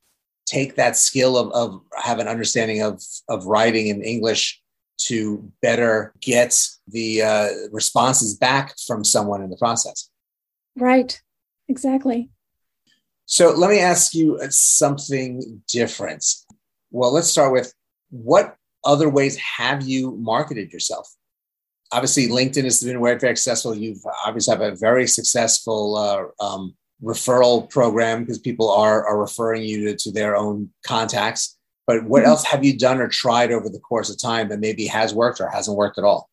take 0.47 0.75
that 0.75 0.97
skill 0.97 1.39
of, 1.39 1.53
of 1.53 1.81
have 1.97 2.19
an 2.19 2.29
understanding 2.29 2.83
of 2.83 3.03
of 3.29 3.47
writing 3.47 3.87
in 3.87 4.03
English 4.03 4.61
to 5.07 5.51
better 5.63 6.13
get 6.21 6.59
the 6.89 7.23
uh, 7.23 7.49
responses 7.73 8.37
back 8.37 8.75
from 8.87 9.03
someone 9.05 9.43
in 9.43 9.49
the 9.49 9.57
process. 9.57 10.11
Right. 10.77 11.19
Exactly. 11.69 12.31
So 13.27 13.53
let 13.53 13.71
me 13.71 13.79
ask 13.79 14.13
you 14.13 14.39
something 14.51 15.63
different. 15.69 16.27
Well, 16.91 17.13
let's 17.13 17.29
start 17.29 17.53
with 17.53 17.73
what 18.11 18.57
other 18.85 19.09
ways 19.09 19.37
have 19.37 19.83
you 19.83 20.17
marketed 20.17 20.73
yourself? 20.73 21.09
Obviously, 21.93 22.29
LinkedIn 22.29 22.65
has 22.65 22.83
been 22.83 23.01
very, 23.01 23.19
very 23.19 23.37
successful. 23.37 23.77
You've 23.77 24.05
obviously 24.25 24.53
have 24.53 24.63
a 24.63 24.77
very 24.77 25.07
successful 25.07 25.97
uh, 25.97 26.45
um, 26.45 26.75
referral 27.03 27.69
program 27.69 28.21
because 28.21 28.39
people 28.39 28.71
are, 28.71 29.05
are 29.07 29.19
referring 29.19 29.63
you 29.63 29.87
to, 29.87 29.97
to 29.97 30.13
their 30.13 30.37
own 30.37 30.71
contacts. 30.87 31.57
But 31.87 32.05
what 32.05 32.21
mm-hmm. 32.21 32.31
else 32.31 32.45
have 32.45 32.65
you 32.65 32.79
done 32.79 33.01
or 33.01 33.09
tried 33.09 33.51
over 33.51 33.69
the 33.69 33.81
course 33.81 34.11
of 34.11 34.21
time 34.21 34.49
that 34.51 34.61
maybe 34.61 34.87
has 34.87 35.13
worked 35.13 35.41
or 35.41 35.49
hasn't 35.49 35.77
worked 35.77 35.99
at 35.99 36.05
all? 36.05 36.31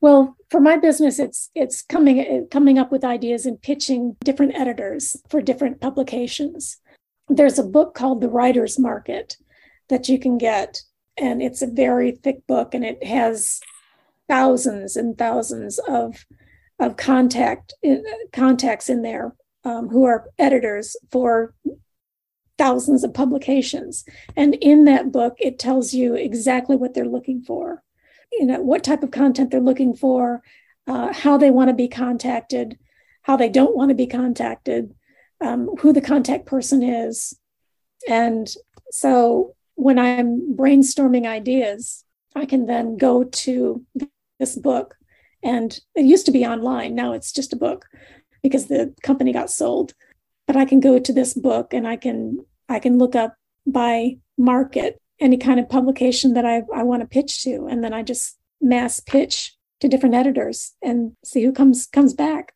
Well, 0.00 0.36
for 0.50 0.60
my 0.60 0.76
business, 0.76 1.18
it's 1.18 1.50
it's 1.54 1.82
coming 1.82 2.46
coming 2.50 2.78
up 2.78 2.92
with 2.92 3.04
ideas 3.04 3.46
and 3.46 3.60
pitching 3.60 4.16
different 4.22 4.54
editors 4.54 5.16
for 5.28 5.40
different 5.40 5.80
publications. 5.80 6.78
There's 7.28 7.58
a 7.58 7.64
book 7.64 7.94
called 7.94 8.20
The 8.20 8.28
Writer's 8.28 8.78
Market 8.78 9.36
that 9.88 10.08
you 10.08 10.18
can 10.18 10.38
get, 10.38 10.82
and 11.16 11.42
it's 11.42 11.62
a 11.62 11.66
very 11.66 12.12
thick 12.12 12.46
book, 12.46 12.74
and 12.74 12.84
it 12.84 13.02
has 13.04 13.60
thousands 14.28 14.96
and 14.96 15.16
thousands 15.16 15.78
of 15.80 16.26
of 16.78 16.96
contact 16.96 17.74
contacts 18.32 18.88
in 18.88 19.02
there 19.02 19.34
um, 19.64 19.88
who 19.88 20.04
are 20.04 20.28
editors 20.38 20.96
for 21.10 21.54
thousands 22.56 23.04
of 23.04 23.14
publications. 23.14 24.04
And 24.36 24.54
in 24.56 24.84
that 24.84 25.10
book, 25.12 25.34
it 25.38 25.58
tells 25.58 25.92
you 25.92 26.14
exactly 26.14 26.76
what 26.76 26.94
they're 26.94 27.04
looking 27.04 27.42
for 27.42 27.82
you 28.32 28.44
know 28.44 28.60
what 28.60 28.84
type 28.84 29.02
of 29.02 29.10
content 29.10 29.50
they're 29.50 29.60
looking 29.60 29.94
for 29.94 30.42
uh, 30.86 31.12
how 31.12 31.38
they 31.38 31.50
want 31.50 31.68
to 31.68 31.74
be 31.74 31.88
contacted 31.88 32.78
how 33.22 33.36
they 33.36 33.48
don't 33.48 33.76
want 33.76 33.88
to 33.88 33.94
be 33.94 34.06
contacted 34.06 34.94
um, 35.40 35.68
who 35.80 35.92
the 35.92 36.00
contact 36.00 36.46
person 36.46 36.82
is 36.82 37.38
And 38.08 38.48
so 38.90 39.54
when 39.74 39.98
I'm 39.98 40.56
brainstorming 40.56 41.26
ideas, 41.26 42.04
I 42.34 42.46
can 42.46 42.66
then 42.66 42.96
go 42.96 43.24
to 43.24 43.84
this 44.38 44.56
book. 44.56 44.96
And 45.42 45.78
it 45.94 46.04
used 46.04 46.26
to 46.26 46.32
be 46.32 46.44
online, 46.44 46.94
now 46.94 47.12
it's 47.12 47.32
just 47.32 47.52
a 47.52 47.56
book 47.56 47.86
because 48.42 48.66
the 48.66 48.94
company 49.02 49.32
got 49.32 49.50
sold. 49.50 49.94
But 50.46 50.56
I 50.56 50.64
can 50.64 50.80
go 50.80 50.98
to 50.98 51.12
this 51.12 51.34
book 51.34 51.72
and 51.72 51.86
I 51.86 51.96
can 51.96 52.44
I 52.68 52.78
can 52.78 52.98
look 52.98 53.14
up 53.14 53.36
by 53.66 54.18
market 54.36 55.00
any 55.20 55.36
kind 55.36 55.58
of 55.58 55.68
publication 55.68 56.34
that 56.34 56.44
I, 56.44 56.62
I 56.74 56.82
want 56.82 57.02
to 57.02 57.08
pitch 57.08 57.42
to. 57.44 57.66
And 57.68 57.82
then 57.82 57.92
I 57.92 58.02
just 58.02 58.38
mass 58.60 59.00
pitch 59.00 59.56
to 59.80 59.88
different 59.88 60.14
editors 60.14 60.74
and 60.82 61.12
see 61.24 61.44
who 61.44 61.52
comes 61.52 61.86
comes 61.86 62.14
back. 62.14 62.52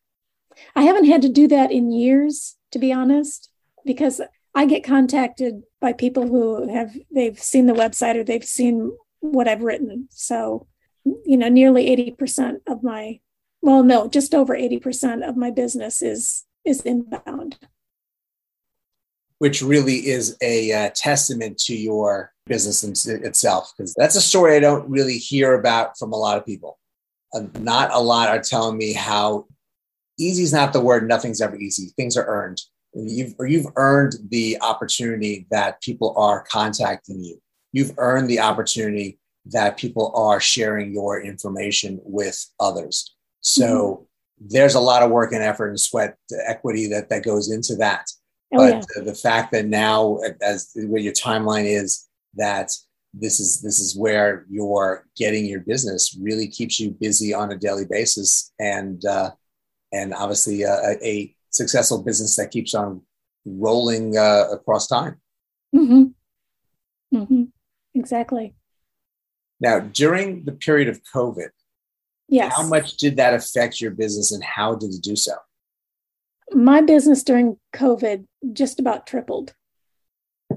I 0.75 0.83
haven't 0.83 1.05
had 1.05 1.21
to 1.23 1.29
do 1.29 1.47
that 1.47 1.71
in 1.71 1.91
years, 1.91 2.57
to 2.71 2.79
be 2.79 2.91
honest, 2.91 3.49
because 3.85 4.21
I 4.55 4.65
get 4.65 4.83
contacted 4.83 5.63
by 5.81 5.93
people 5.93 6.27
who 6.27 6.71
have 6.73 6.95
they've 7.13 7.39
seen 7.39 7.65
the 7.65 7.73
website 7.73 8.15
or 8.15 8.23
they've 8.23 8.43
seen 8.43 8.95
what 9.19 9.47
I've 9.47 9.63
written. 9.63 10.07
So, 10.11 10.67
you 11.05 11.37
know, 11.37 11.49
nearly 11.49 11.87
80% 12.17 12.61
of 12.67 12.83
my 12.83 13.19
well, 13.61 13.81
no, 13.81 14.09
just 14.09 14.35
over 14.35 14.53
80% 14.57 15.27
of 15.27 15.37
my 15.37 15.49
business 15.49 16.01
is 16.01 16.43
is 16.65 16.81
inbound. 16.81 17.57
Which 19.37 19.61
really 19.61 20.07
is 20.07 20.37
a 20.41 20.71
uh, 20.71 20.89
testament 20.93 21.57
to 21.59 21.75
your 21.75 22.33
business 22.45 22.83
in, 22.83 23.23
itself, 23.25 23.73
because 23.75 23.93
that's 23.93 24.15
a 24.15 24.21
story 24.21 24.55
I 24.55 24.59
don't 24.59 24.89
really 24.89 25.17
hear 25.17 25.53
about 25.53 25.97
from 25.97 26.11
a 26.11 26.17
lot 26.17 26.37
of 26.37 26.45
people. 26.45 26.77
Uh, 27.33 27.43
not 27.59 27.93
a 27.93 27.99
lot 27.99 28.29
are 28.29 28.41
telling 28.41 28.77
me 28.77 28.93
how 28.93 29.47
easy 30.19 30.43
is 30.43 30.53
not 30.53 30.73
the 30.73 30.81
word. 30.81 31.07
Nothing's 31.07 31.41
ever 31.41 31.55
easy. 31.55 31.93
Things 31.95 32.17
are 32.17 32.25
earned 32.25 32.61
you've 32.93 33.35
or 33.39 33.47
you've 33.47 33.71
earned 33.75 34.15
the 34.29 34.57
opportunity 34.61 35.47
that 35.51 35.81
people 35.81 36.13
are 36.17 36.43
contacting 36.43 37.23
you. 37.23 37.41
You've 37.71 37.93
earned 37.97 38.29
the 38.29 38.39
opportunity 38.39 39.19
that 39.45 39.77
people 39.77 40.11
are 40.15 40.39
sharing 40.39 40.93
your 40.93 41.21
information 41.21 41.99
with 42.03 42.45
others. 42.59 43.15
So 43.41 44.07
mm-hmm. 44.41 44.47
there's 44.49 44.75
a 44.75 44.79
lot 44.79 45.03
of 45.03 45.11
work 45.11 45.33
and 45.33 45.43
effort 45.43 45.69
and 45.69 45.79
sweat 45.79 46.17
equity 46.45 46.87
that 46.87 47.09
that 47.09 47.23
goes 47.23 47.51
into 47.51 47.75
that. 47.77 48.05
Oh, 48.53 48.57
but 48.57 48.85
yeah. 48.95 49.03
the, 49.03 49.15
fact 49.15 49.51
that 49.51 49.65
now, 49.65 50.19
as 50.41 50.71
where 50.75 51.01
your 51.01 51.13
timeline 51.13 51.65
is, 51.65 52.07
that 52.35 52.71
this 53.13 53.39
is 53.39 53.61
this 53.61 53.79
is 53.79 53.95
where 53.95 54.45
you're 54.49 55.05
getting 55.15 55.45
your 55.45 55.61
business 55.61 56.17
really 56.19 56.47
keeps 56.47 56.79
you 56.79 56.91
busy 56.91 57.33
on 57.33 57.51
a 57.51 57.57
daily 57.57 57.85
basis, 57.89 58.53
and 58.59 59.03
uh, 59.05 59.31
and 59.91 60.13
obviously 60.13 60.65
uh, 60.65 60.77
a, 60.77 61.07
a 61.07 61.35
successful 61.49 62.01
business 62.01 62.35
that 62.35 62.51
keeps 62.51 62.73
on 62.73 63.01
rolling 63.45 64.17
uh, 64.17 64.45
across 64.51 64.87
time. 64.87 65.19
Mm-hmm. 65.75 67.17
Mm-hmm. 67.17 67.43
Exactly. 67.95 68.55
Now, 69.63 69.79
during 69.79 70.43
the 70.43 70.51
period 70.51 70.89
of 70.89 71.01
COVID, 71.15 71.47
yes. 72.27 72.53
how 72.53 72.67
much 72.67 72.97
did 72.97 73.15
that 73.15 73.33
affect 73.33 73.79
your 73.79 73.91
business 73.91 74.33
and 74.33 74.43
how 74.43 74.75
did 74.75 74.93
it 74.93 75.01
do 75.01 75.15
so? 75.15 75.35
My 76.51 76.81
business 76.81 77.23
during 77.23 77.57
COVID 77.73 78.27
just 78.51 78.77
about 78.81 79.07
tripled. 79.07 79.55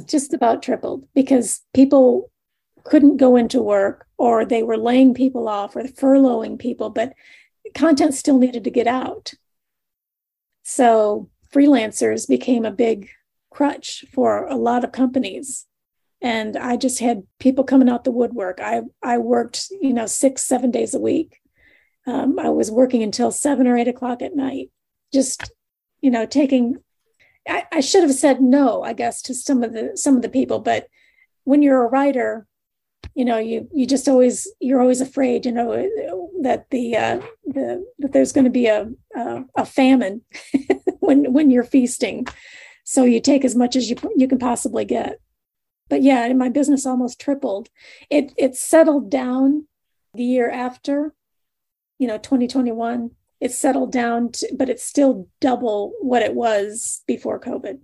Just 0.06 0.34
about 0.34 0.60
tripled 0.60 1.06
because 1.14 1.60
people 1.72 2.32
couldn't 2.82 3.18
go 3.18 3.36
into 3.36 3.62
work 3.62 4.08
or 4.18 4.44
they 4.44 4.64
were 4.64 4.76
laying 4.76 5.14
people 5.14 5.46
off 5.46 5.76
or 5.76 5.84
furloughing 5.84 6.58
people, 6.58 6.90
but 6.90 7.14
content 7.75 8.12
still 8.12 8.38
needed 8.38 8.64
to 8.64 8.70
get 8.70 8.88
out. 8.88 9.34
So 10.64 11.30
freelancers 11.54 12.26
became 12.26 12.64
a 12.64 12.73
big 12.73 13.08
crutch 13.52 14.04
for 14.12 14.47
a 14.47 14.56
lot 14.56 14.82
of 14.82 14.90
companies. 14.90 15.66
And 16.23 16.57
I 16.57 16.76
just 16.76 17.00
had 17.00 17.25
people 17.39 17.65
coming 17.65 17.89
out 17.89 18.05
the 18.05 18.11
woodwork. 18.11 18.61
I, 18.61 18.83
I 19.02 19.19
worked, 19.19 19.67
you 19.81 19.93
know, 19.93 20.07
six, 20.07 20.43
seven 20.45 20.71
days 20.71 20.95
a 20.95 21.00
week. 21.00 21.41
Um, 22.07 22.39
I 22.39 22.49
was 22.49 22.71
working 22.71 23.02
until 23.02 23.31
seven 23.31 23.67
or 23.67 23.76
eight 23.76 23.89
o'clock 23.89 24.23
at 24.23 24.35
night, 24.35 24.71
just, 25.13 25.50
you 26.00 26.11
know, 26.11 26.25
taking, 26.25 26.76
I, 27.49 27.65
I 27.73 27.81
should 27.81 28.02
have 28.02 28.15
said 28.15 28.41
no, 28.41 28.83
I 28.83 28.93
guess, 28.93 29.21
to 29.23 29.35
some 29.35 29.63
of 29.63 29.73
the, 29.73 29.97
some 29.97 30.17
of 30.17 30.23
the 30.23 30.29
people, 30.29 30.61
but 30.61 30.89
when 31.45 31.63
you're 31.63 31.85
a 31.85 31.89
writer, 31.89 32.47
you 33.15 33.25
know 33.25 33.39
you 33.39 33.69
you 33.73 33.87
just 33.87 34.09
always 34.09 34.49
you're 34.61 34.81
always 34.81 35.00
afraid 35.00 35.47
you 35.47 35.52
know 35.52 35.89
that 36.43 36.69
the 36.71 36.97
uh 36.97 37.21
the 37.47 37.85
that 37.99 38.13
there's 38.13 38.33
going 38.33 38.45
to 38.45 38.50
be 38.50 38.67
a 38.67 38.89
a, 39.15 39.45
a 39.57 39.67
famine 39.67 40.23
when 41.00 41.33
when 41.33 41.50
you're 41.50 41.65
feasting 41.65 42.26
so 42.85 43.05
you 43.05 43.21
take 43.21 43.45
as 43.45 43.55
much 43.55 43.76
as 43.76 43.89
you 43.89 43.97
you 44.17 44.29
can 44.29 44.39
possibly 44.39 44.85
get 44.85 45.19
but 45.88 46.02
yeah 46.02 46.32
my 46.32 46.49
business 46.49 46.86
almost 46.86 47.20
tripled 47.20 47.68
it 48.10 48.32
it 48.36 48.56
settled 48.56 49.10
down 49.10 49.66
the 50.14 50.25
year 50.25 50.50
after 50.50 51.14
you 51.99 52.06
know 52.06 52.18
2021 52.18 53.10
it 53.38 53.52
settled 53.52 53.92
down 53.92 54.32
to, 54.32 54.49
but 54.56 54.70
it's 54.70 54.84
still 54.84 55.28
double 55.40 55.92
what 56.00 56.22
it 56.22 56.34
was 56.34 57.02
before 57.06 57.40
covid 57.40 57.78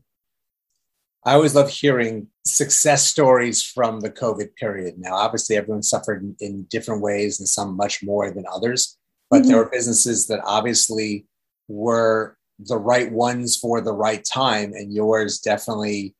I 1.25 1.35
always 1.35 1.55
love 1.55 1.71
hearing 1.71 2.29
success 2.45 3.07
stories 3.07 3.63
from 3.63 4.01
the 4.01 4.11
COVID 4.11 4.57
period. 4.57 4.99
Now, 4.99 5.15
obviously, 5.15 5.57
everyone 5.57 5.85
suffered 5.85 6.23
in, 6.23 6.37
in 6.41 6.63
different 6.65 7.01
ways 7.01 7.39
and 7.39 7.49
some 7.49 7.77
much 7.77 8.03
more 8.03 8.33
than 8.33 8.45
others, 8.53 8.99
but 9.31 9.43
mm-hmm. 9.43 9.49
there 9.49 9.59
were 9.59 9.71
businesses 9.71 10.27
that 10.27 10.41
obviously 10.45 11.27
were 11.69 12.37
the 12.59 12.77
right 12.77 13.11
ones 13.11 13.57
for 13.57 13.81
the 13.81 13.93
right 13.93 14.25
time. 14.25 14.73
And 14.73 14.93
yours 14.93 15.39
definitely 15.39 16.15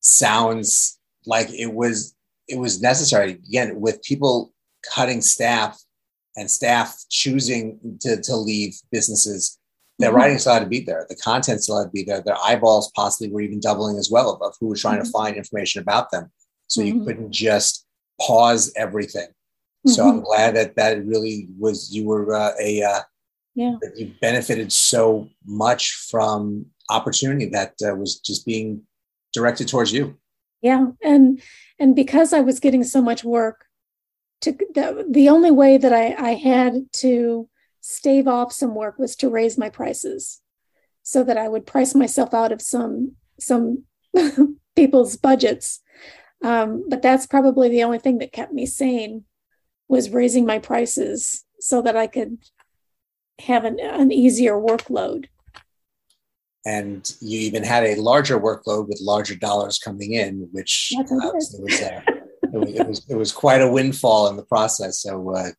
sounds 0.00 0.98
like 1.26 1.50
it 1.50 1.72
was 1.72 2.14
it 2.48 2.58
was 2.58 2.82
necessary 2.82 3.32
again 3.32 3.80
with 3.80 4.02
people 4.02 4.52
cutting 4.92 5.20
staff 5.20 5.80
and 6.36 6.50
staff 6.50 6.96
choosing 7.08 7.78
to, 8.00 8.20
to 8.20 8.36
leave 8.36 8.76
businesses 8.90 9.58
their 9.98 10.10
mm-hmm. 10.10 10.16
writing 10.16 10.38
still 10.38 10.54
had 10.54 10.60
to 10.60 10.66
be 10.66 10.80
there. 10.80 11.06
The 11.08 11.16
content 11.16 11.62
still 11.62 11.78
had 11.78 11.84
to 11.84 11.90
be 11.90 12.02
there. 12.02 12.20
Their 12.20 12.36
eyeballs 12.42 12.90
possibly 12.96 13.32
were 13.32 13.40
even 13.40 13.60
doubling 13.60 13.96
as 13.98 14.10
well 14.10 14.32
of, 14.42 14.54
who 14.60 14.68
was 14.68 14.80
trying 14.80 14.96
mm-hmm. 14.96 15.04
to 15.04 15.10
find 15.10 15.36
information 15.36 15.80
about 15.80 16.10
them. 16.10 16.30
So 16.66 16.80
mm-hmm. 16.80 16.98
you 16.98 17.04
couldn't 17.04 17.32
just 17.32 17.86
pause 18.20 18.72
everything. 18.76 19.28
So 19.86 20.02
I'm 20.02 20.16
mm-hmm. 20.16 20.24
glad 20.24 20.56
that 20.56 20.76
that 20.76 21.04
really 21.04 21.48
was 21.58 21.94
you 21.94 22.06
were 22.06 22.34
uh, 22.34 22.52
a 22.58 22.82
uh, 22.82 23.00
yeah 23.54 23.76
you 23.96 24.14
benefited 24.18 24.72
so 24.72 25.28
much 25.44 25.92
from 26.10 26.64
opportunity 26.90 27.50
that 27.50 27.74
uh, 27.86 27.94
was 27.94 28.18
just 28.18 28.46
being 28.46 28.82
directed 29.34 29.68
towards 29.68 29.92
you. 29.92 30.16
Yeah, 30.64 30.86
and 31.02 31.42
and 31.78 31.94
because 31.94 32.32
I 32.32 32.40
was 32.40 32.58
getting 32.58 32.84
so 32.84 33.02
much 33.02 33.22
work, 33.22 33.66
to 34.40 34.52
the, 34.52 35.06
the 35.10 35.28
only 35.28 35.50
way 35.50 35.76
that 35.76 35.92
I, 35.92 36.14
I 36.14 36.34
had 36.36 36.90
to 37.04 37.50
stave 37.82 38.26
off 38.26 38.50
some 38.50 38.74
work 38.74 38.98
was 38.98 39.14
to 39.16 39.28
raise 39.28 39.58
my 39.58 39.68
prices 39.68 40.40
so 41.02 41.22
that 41.24 41.36
I 41.36 41.48
would 41.48 41.66
price 41.66 41.94
myself 41.94 42.32
out 42.32 42.50
of 42.50 42.62
some 42.62 43.12
some 43.38 43.84
people's 44.76 45.18
budgets. 45.18 45.82
Um, 46.42 46.84
but 46.88 47.02
that's 47.02 47.26
probably 47.26 47.68
the 47.68 47.84
only 47.84 47.98
thing 47.98 48.16
that 48.20 48.32
kept 48.32 48.54
me 48.54 48.64
sane 48.64 49.24
was 49.88 50.08
raising 50.08 50.46
my 50.46 50.58
prices 50.58 51.44
so 51.60 51.82
that 51.82 51.94
I 51.94 52.06
could 52.06 52.38
have 53.40 53.66
an, 53.66 53.78
an 53.80 54.10
easier 54.12 54.54
workload. 54.54 55.26
And 56.66 57.10
you 57.20 57.40
even 57.40 57.62
had 57.62 57.84
a 57.84 58.00
larger 58.00 58.40
workload 58.40 58.88
with 58.88 59.00
larger 59.02 59.34
dollars 59.34 59.78
coming 59.78 60.14
in, 60.14 60.48
which 60.52 60.92
uh, 60.98 61.02
was, 61.10 61.54
uh, 61.82 62.00
it, 62.06 62.52
was, 62.52 62.70
it, 62.70 62.86
was, 62.88 63.06
it 63.10 63.14
was 63.16 63.32
quite 63.32 63.60
a 63.60 63.70
windfall 63.70 64.28
in 64.28 64.36
the 64.36 64.44
process. 64.44 65.00
So 65.00 65.34
uh, 65.34 65.50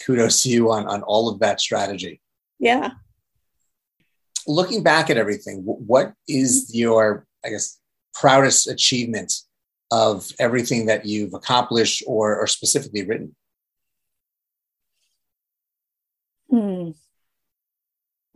kudos 0.00 0.42
to 0.42 0.50
you 0.50 0.72
on, 0.72 0.86
on 0.88 1.02
all 1.02 1.28
of 1.28 1.38
that 1.40 1.60
strategy. 1.60 2.20
Yeah. 2.58 2.90
Looking 4.48 4.82
back 4.82 5.10
at 5.10 5.16
everything, 5.16 5.62
what 5.64 6.14
is 6.26 6.74
your, 6.74 7.26
I 7.44 7.50
guess, 7.50 7.78
proudest 8.14 8.66
achievement 8.66 9.32
of 9.92 10.32
everything 10.40 10.86
that 10.86 11.06
you've 11.06 11.34
accomplished 11.34 12.02
or, 12.06 12.36
or 12.36 12.46
specifically 12.46 13.04
written? 13.04 13.36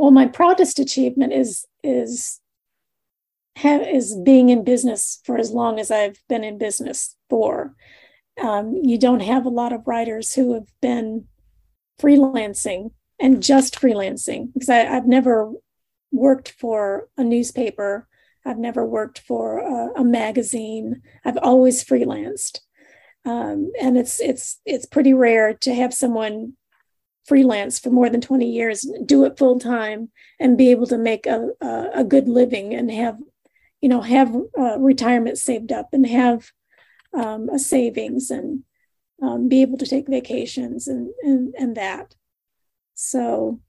Well, 0.03 0.11
my 0.11 0.27
proudest 0.27 0.81
achievement 0.81 1.33
is 1.33 1.65
is 1.85 2.41
have, 3.55 3.83
is 3.83 4.19
being 4.25 4.49
in 4.49 4.65
business 4.65 5.21
for 5.23 5.39
as 5.39 5.53
long 5.53 5.79
as 5.79 5.93
I've 5.93 6.19
been 6.29 6.43
in 6.43 6.59
business 6.59 7.15
for. 7.31 7.77
Um, 8.43 8.75
you 8.83 8.99
don't 8.99 9.21
have 9.21 9.47
a 9.47 9.57
lot 9.61 9.73
of 9.73 9.87
writers 9.87 10.35
who 10.35 10.55
have 10.55 10.67
been 10.81 11.29
freelancing 12.01 12.91
and 13.21 13.41
just 13.41 13.81
freelancing 13.81 14.53
because 14.53 14.69
I, 14.69 14.79
have 14.79 15.07
never 15.07 15.53
worked 16.11 16.57
for 16.59 17.09
a 17.17 17.23
newspaper. 17.23 18.09
I've 18.45 18.59
never 18.59 18.85
worked 18.85 19.21
for 19.21 19.59
a, 19.59 20.01
a 20.01 20.05
magazine. 20.05 21.03
I've 21.25 21.39
always 21.39 21.85
freelanced, 21.85 22.59
um, 23.25 23.71
and 23.81 23.97
it's 23.97 24.21
it's 24.21 24.61
it's 24.67 24.85
pretty 24.85 25.15
rare 25.15 25.55
to 25.61 25.73
have 25.73 25.95
someone 25.95 26.55
freelance 27.27 27.79
for 27.79 27.91
more 27.91 28.11
than 28.11 28.21
20 28.21 28.51
years 28.51 28.85
do 29.07 29.25
it 29.25 29.39
full 29.39 29.59
time 29.59 30.11
and 30.41 30.59
be 30.59 30.71
able 30.71 30.87
to 30.87 30.99
make 30.99 31.25
a, 31.27 31.51
a, 31.61 31.91
a, 31.97 32.05
good 32.05 32.29
living 32.29 32.75
and 32.75 32.91
have 32.91 33.17
you 33.83 33.89
know, 33.89 34.01
have 34.01 34.35
uh, 34.59 34.79
retirement 34.79 35.37
saved 35.37 35.73
up 35.73 35.89
and 35.93 36.07
have 36.07 36.53
um, 37.13 37.51
a 37.51 37.59
savings 37.59 38.31
and 38.31 38.63
um, 39.21 39.49
be 39.49 39.61
able 39.61 39.77
to 39.77 39.87
take 39.87 40.09
vacations 40.09 40.87
and, 40.87 41.11
and, 41.23 41.53
and 41.59 41.77
that. 41.77 42.15
So 42.95 43.61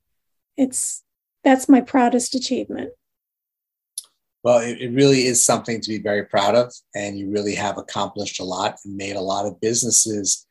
it's, 0.56 1.04
that's 1.44 1.68
my 1.68 1.82
proudest 1.82 2.36
achievement. 2.36 2.92
Well, 4.44 4.60
it, 4.60 4.80
it, 4.80 4.94
really 4.94 5.26
is 5.26 5.44
something 5.44 5.82
to 5.82 5.90
be 5.90 5.98
very 5.98 6.26
proud 6.26 6.54
of. 6.54 6.72
And 6.96 7.18
you 7.18 7.32
really 7.32 7.56
have 7.56 7.78
accomplished 7.78 8.40
a 8.40 8.44
lot 8.44 8.78
and 8.86 8.96
made 8.96 9.16
a 9.16 9.22
lot 9.22 9.46
of 9.46 9.60
businesses 9.60 10.46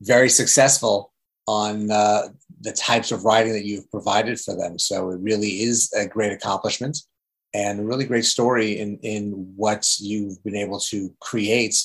very 0.00 0.28
successful 0.28 1.12
on 1.46 1.90
uh, 1.90 2.28
the 2.60 2.72
types 2.72 3.12
of 3.12 3.24
writing 3.24 3.52
that 3.52 3.64
you've 3.64 3.90
provided 3.90 4.40
for 4.40 4.56
them. 4.56 4.78
So 4.78 5.10
it 5.10 5.20
really 5.20 5.62
is 5.62 5.92
a 5.92 6.06
great 6.06 6.32
accomplishment 6.32 6.98
and 7.52 7.80
a 7.80 7.84
really 7.84 8.04
great 8.04 8.24
story 8.24 8.80
in, 8.80 8.98
in 9.02 9.52
what 9.56 9.86
you've 10.00 10.42
been 10.42 10.56
able 10.56 10.80
to 10.80 11.14
create 11.20 11.76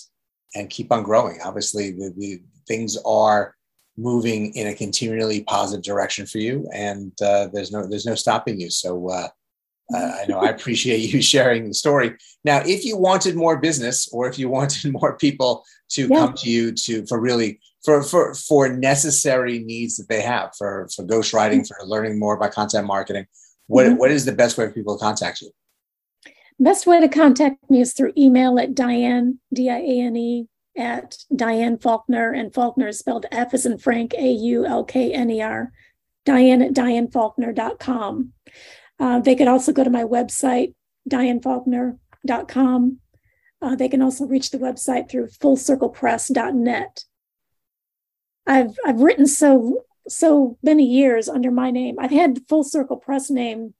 and 0.56 0.70
keep 0.70 0.92
on 0.92 1.04
growing. 1.04 1.40
Obviously, 1.44 1.92
the, 1.92 2.14
the 2.18 2.42
things 2.68 2.98
are 3.06 3.56
moving 3.98 4.54
in 4.56 4.68
a 4.68 4.74
continually 4.74 5.44
positive 5.44 5.84
direction 5.84 6.26
for 6.26 6.40
you, 6.40 6.68
and 6.74 7.12
uh, 7.22 7.48
there's 7.54 7.72
no 7.72 7.86
there's 7.86 8.06
no 8.06 8.16
stopping 8.16 8.60
you. 8.60 8.70
So 8.70 9.10
uh, 9.10 9.28
uh, 9.94 10.12
I 10.22 10.26
know 10.28 10.40
I 10.40 10.50
appreciate 10.50 11.12
you 11.12 11.22
sharing 11.34 11.68
the 11.68 11.74
story. 11.74 12.16
Now, 12.44 12.62
if 12.66 12.86
you 12.86 12.98
wanted 12.98 13.36
more 13.36 13.58
business, 13.58 14.08
or 14.12 14.28
if 14.28 14.38
you 14.38 14.50
wanted 14.58 14.92
more 14.92 15.18
people 15.18 15.66
to 15.92 16.08
yeah. 16.08 16.18
come 16.20 16.34
to 16.34 16.50
you 16.50 16.72
to 16.72 17.06
for 17.08 17.20
really 17.20 17.60
for 17.84 18.04
for 18.04 18.34
for 18.36 18.70
necessary 18.70 19.60
needs 19.60 19.98
that 19.98 20.10
they 20.10 20.22
have 20.22 20.52
for 20.58 20.88
for 20.96 21.04
ghostwriting, 21.04 21.62
mm-hmm. 21.62 21.84
for 21.84 21.88
learning 21.88 22.20
more 22.20 22.36
about 22.36 22.52
content 22.52 22.86
marketing, 22.86 23.26
what 23.68 23.86
mm-hmm. 23.86 23.96
what 23.98 24.12
is 24.12 24.26
the 24.26 24.32
best 24.32 24.58
way 24.58 24.68
for 24.68 24.74
people 24.74 24.98
to 24.98 25.04
contact 25.04 25.42
you? 25.42 25.52
Best 26.60 26.86
way 26.86 27.00
to 27.00 27.08
contact 27.08 27.70
me 27.70 27.80
is 27.80 27.94
through 27.94 28.14
email 28.18 28.60
at 28.60 28.76
Diane 28.76 29.40
D 29.54 29.70
I 29.70 29.78
A 29.78 30.02
N 30.02 30.16
E 30.16 30.48
at 30.78 31.18
Diane 31.36 31.78
Faulkner, 31.78 32.32
and 32.32 32.54
Faulkner 32.54 32.90
is 32.90 33.00
spelled 33.00 33.26
F 33.32 33.54
as 33.54 33.66
in 33.66 33.78
Frank 33.78 34.14
A 34.14 34.30
U 34.32 34.66
L 34.66 34.84
K 34.84 35.14
N 35.14 35.30
E 35.30 35.42
R. 35.42 35.72
Diane 36.26 36.62
at 36.62 36.74
DianeFaulkner.com. 36.74 38.34
Uh, 39.00 39.20
they 39.20 39.36
could 39.36 39.48
also 39.48 39.72
go 39.72 39.84
to 39.84 39.90
my 39.90 40.04
website, 40.04 40.74
dianefaulkner.com. 41.10 43.00
Uh, 43.62 43.76
they 43.76 43.90
can 43.90 44.02
also 44.02 44.26
reach 44.26 44.52
the 44.52 44.58
website 44.58 45.10
through 45.10 45.28
fullcirclepress.net. 45.28 47.04
I've 48.48 48.76
I've 48.86 49.02
written 49.02 49.28
so 49.28 49.84
so 50.08 50.58
many 50.64 50.86
years 50.86 51.30
under 51.30 51.52
my 51.52 51.72
name. 51.72 51.96
I've 52.00 52.12
had 52.12 52.42
Full 52.50 52.64
Circle 52.64 52.98
Press 52.98 53.30
name 53.30 53.74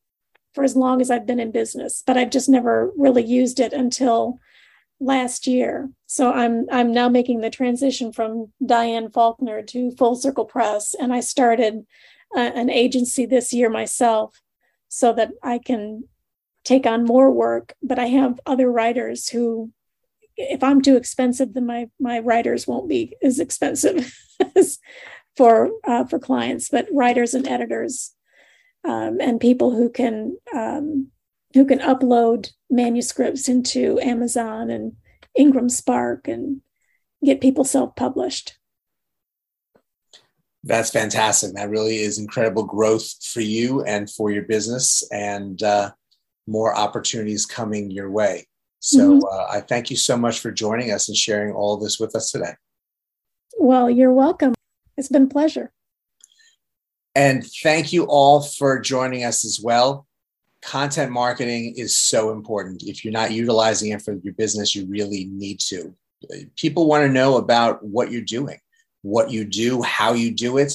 for 0.54 0.64
as 0.64 0.76
long 0.76 1.02
as 1.02 1.10
I've 1.10 1.26
been 1.26 1.40
in 1.40 1.52
business, 1.52 2.04
but 2.06 2.18
I've 2.18 2.30
just 2.30 2.50
never 2.50 2.92
really 2.98 3.24
used 3.24 3.60
it 3.60 3.74
until 3.74 4.40
last 5.00 5.48
year. 5.48 5.90
So 6.06 6.32
I'm 6.32 6.66
I'm 6.72 6.92
now 6.92 7.10
making 7.10 7.42
the 7.42 7.50
transition 7.50 8.12
from 8.12 8.52
Diane 8.64 9.10
Faulkner 9.10 9.64
to 9.64 9.92
Full 9.92 10.16
Circle 10.16 10.46
Press, 10.46 10.94
and 10.94 11.14
I 11.14 11.22
started 11.22 11.86
uh, 12.36 12.52
an 12.54 12.70
agency 12.70 13.26
this 13.26 13.54
year 13.54 13.70
myself 13.70 14.42
so 14.90 15.14
that 15.14 15.32
I 15.42 15.60
can 15.60 16.04
take 16.66 16.86
on 16.86 17.06
more 17.06 17.32
work. 17.32 17.74
But 17.82 18.00
I 18.00 18.08
have 18.08 18.40
other 18.46 18.70
writers 18.70 19.30
who, 19.30 19.72
if 20.36 20.64
I'm 20.64 20.82
too 20.82 20.98
expensive, 20.98 21.54
then 21.54 21.66
my 21.66 21.90
my 22.00 22.20
writers 22.20 22.68
won't 22.68 22.90
be 22.90 23.16
as 23.24 23.40
expensive 23.40 24.14
as 24.56 24.80
for 25.38 25.72
uh, 25.86 26.04
for 26.06 26.20
clients. 26.20 26.70
But 26.70 26.88
writers 26.92 27.34
and 27.34 27.48
editors 27.48 28.14
um, 28.84 29.20
and 29.22 29.40
people 29.40 29.72
who 29.72 29.90
can 29.90 30.38
um, 30.54 31.08
who 31.54 31.66
can 31.66 31.80
upload 31.80 32.52
manuscripts 32.70 33.50
into 33.50 34.00
Amazon 34.00 34.70
and 34.70 34.94
IngramSpark 35.38 36.28
and 36.28 36.62
get 37.24 37.42
people 37.42 37.64
self 37.64 37.96
published. 37.96 38.59
That's 40.64 40.90
fantastic. 40.90 41.54
That 41.54 41.70
really 41.70 41.98
is 41.98 42.20
incredible 42.20 42.64
growth 42.64 43.08
for 43.26 43.42
you 43.42 43.84
and 43.84 44.10
for 44.10 44.30
your 44.30 44.44
business, 44.44 45.08
and 45.12 45.62
uh, 45.64 45.92
more 46.48 46.76
opportunities 46.76 47.46
coming 47.46 47.92
your 47.92 48.12
way. 48.12 48.48
So 48.80 49.20
mm-hmm. 49.20 49.26
uh, 49.26 49.58
I 49.58 49.62
thank 49.62 49.90
you 49.90 49.98
so 49.98 50.18
much 50.18 50.40
for 50.40 50.52
joining 50.52 50.92
us 50.92 51.08
and 51.08 51.18
sharing 51.18 51.54
all 51.54 51.78
this 51.78 52.00
with 52.00 52.16
us 52.16 52.32
today. 52.32 52.54
Well, 53.58 53.90
you're 53.90 54.14
welcome. 54.14 54.54
It's 54.98 55.10
been 55.10 55.24
a 55.24 55.28
pleasure. 55.28 55.72
And 57.16 57.46
thank 57.64 57.92
you 57.92 58.06
all 58.06 58.42
for 58.42 58.80
joining 58.80 59.24
us 59.24 59.46
as 59.46 59.60
well. 59.62 60.08
Content 60.62 61.12
marketing 61.12 61.74
is 61.78 61.98
so 61.98 62.32
important. 62.32 62.84
If 62.84 63.04
you're 63.04 63.14
not 63.14 63.32
utilizing 63.32 63.92
it 63.92 64.02
for 64.02 64.14
your 64.24 64.34
business, 64.34 64.76
you 64.76 64.86
really 64.88 65.26
need 65.32 65.60
to. 65.62 65.94
People 66.58 66.88
want 66.88 67.06
to 67.06 67.12
know 67.12 67.38
about 67.38 67.84
what 67.84 68.12
you're 68.12 68.22
doing 68.22 68.60
what 69.02 69.32
you 69.32 69.46
do, 69.46 69.82
how 69.82 70.14
you 70.14 70.32
do 70.32 70.58
it. 70.58 70.74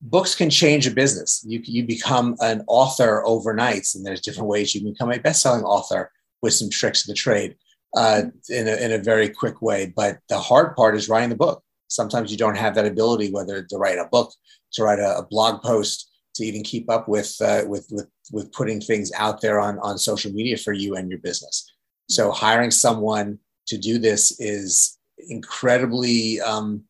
Books 0.00 0.34
can 0.34 0.50
change 0.50 0.86
a 0.86 0.90
business. 0.90 1.42
You, 1.46 1.60
you 1.64 1.84
become 1.84 2.36
an 2.40 2.62
author 2.66 3.24
overnight, 3.24 3.86
and 3.94 4.04
there's 4.04 4.20
different 4.20 4.48
ways 4.48 4.74
you 4.74 4.82
can 4.82 4.92
become 4.92 5.12
a 5.12 5.18
best-selling 5.18 5.64
author 5.64 6.10
with 6.42 6.52
some 6.52 6.68
tricks 6.70 7.02
of 7.02 7.08
the 7.08 7.14
trade 7.14 7.56
uh, 7.96 8.22
in, 8.50 8.68
a, 8.68 8.76
in 8.76 8.92
a 8.92 8.98
very 8.98 9.28
quick 9.28 9.62
way. 9.62 9.92
But 9.96 10.18
the 10.28 10.38
hard 10.38 10.76
part 10.76 10.94
is 10.94 11.08
writing 11.08 11.30
the 11.30 11.36
book. 11.36 11.62
Sometimes 11.88 12.30
you 12.30 12.36
don't 12.36 12.56
have 12.56 12.74
that 12.74 12.86
ability, 12.86 13.30
whether 13.30 13.62
to 13.62 13.76
write 13.78 13.98
a 13.98 14.08
book, 14.10 14.32
to 14.74 14.82
write 14.82 14.98
a, 14.98 15.18
a 15.18 15.26
blog 15.26 15.62
post, 15.62 16.10
to 16.34 16.44
even 16.44 16.62
keep 16.62 16.90
up 16.90 17.08
with, 17.08 17.34
uh, 17.40 17.62
with, 17.66 17.86
with, 17.90 18.08
with 18.32 18.52
putting 18.52 18.80
things 18.80 19.12
out 19.16 19.40
there 19.40 19.60
on, 19.60 19.78
on 19.78 19.96
social 19.96 20.32
media 20.32 20.56
for 20.56 20.72
you 20.72 20.96
and 20.96 21.08
your 21.08 21.20
business. 21.20 21.72
So 22.10 22.32
hiring 22.32 22.72
someone 22.72 23.38
to 23.68 23.78
do 23.78 23.98
this 23.98 24.38
is 24.40 24.98
incredibly 25.28 26.40
um, 26.40 26.82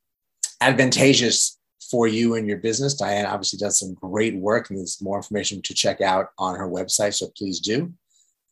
advantageous 0.65 1.59
for 1.91 2.09
you 2.09 2.35
and 2.35 2.49
your 2.49 2.59
business. 2.59 2.95
Diane 2.95 3.27
obviously 3.27 3.59
does 3.59 3.79
some 3.79 3.95
great 3.95 4.35
work, 4.37 4.71
and 4.71 4.79
there's 4.79 5.01
more 5.03 5.17
information 5.17 5.63
to 5.63 5.75
check 5.75 6.01
out 6.01 6.31
on 6.39 6.57
her 6.57 6.69
website. 6.69 7.15
So 7.15 7.29
please 7.37 7.61
do. 7.61 7.93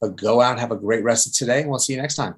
But 0.01 0.17
go 0.17 0.41
out, 0.41 0.59
have 0.59 0.73
a 0.73 0.77
great 0.77 1.03
rest 1.03 1.27
of 1.27 1.33
today, 1.33 1.61
and 1.61 1.71
we'll 1.71 1.79
see 1.79 1.95
you 1.95 2.01
next 2.01 2.17
time. 2.17 2.35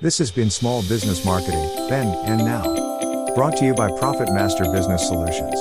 This 0.00 0.18
has 0.18 0.30
been 0.30 0.50
Small 0.50 0.82
Business 0.82 1.24
Marketing, 1.24 1.64
then 1.88 2.06
and 2.26 2.44
now. 2.44 3.34
Brought 3.34 3.56
to 3.58 3.64
you 3.64 3.74
by 3.74 3.88
Profit 3.98 4.28
Master 4.32 4.64
Business 4.64 5.06
Solutions. 5.06 5.54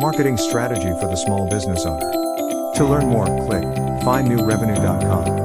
Marketing 0.00 0.36
strategy 0.36 0.90
for 1.00 1.06
the 1.06 1.16
small 1.16 1.48
business 1.48 1.84
owner. 1.84 2.10
To 2.74 2.84
learn 2.84 3.06
more, 3.06 3.26
click 3.46 3.64
findnewrevenue.com. 4.02 5.39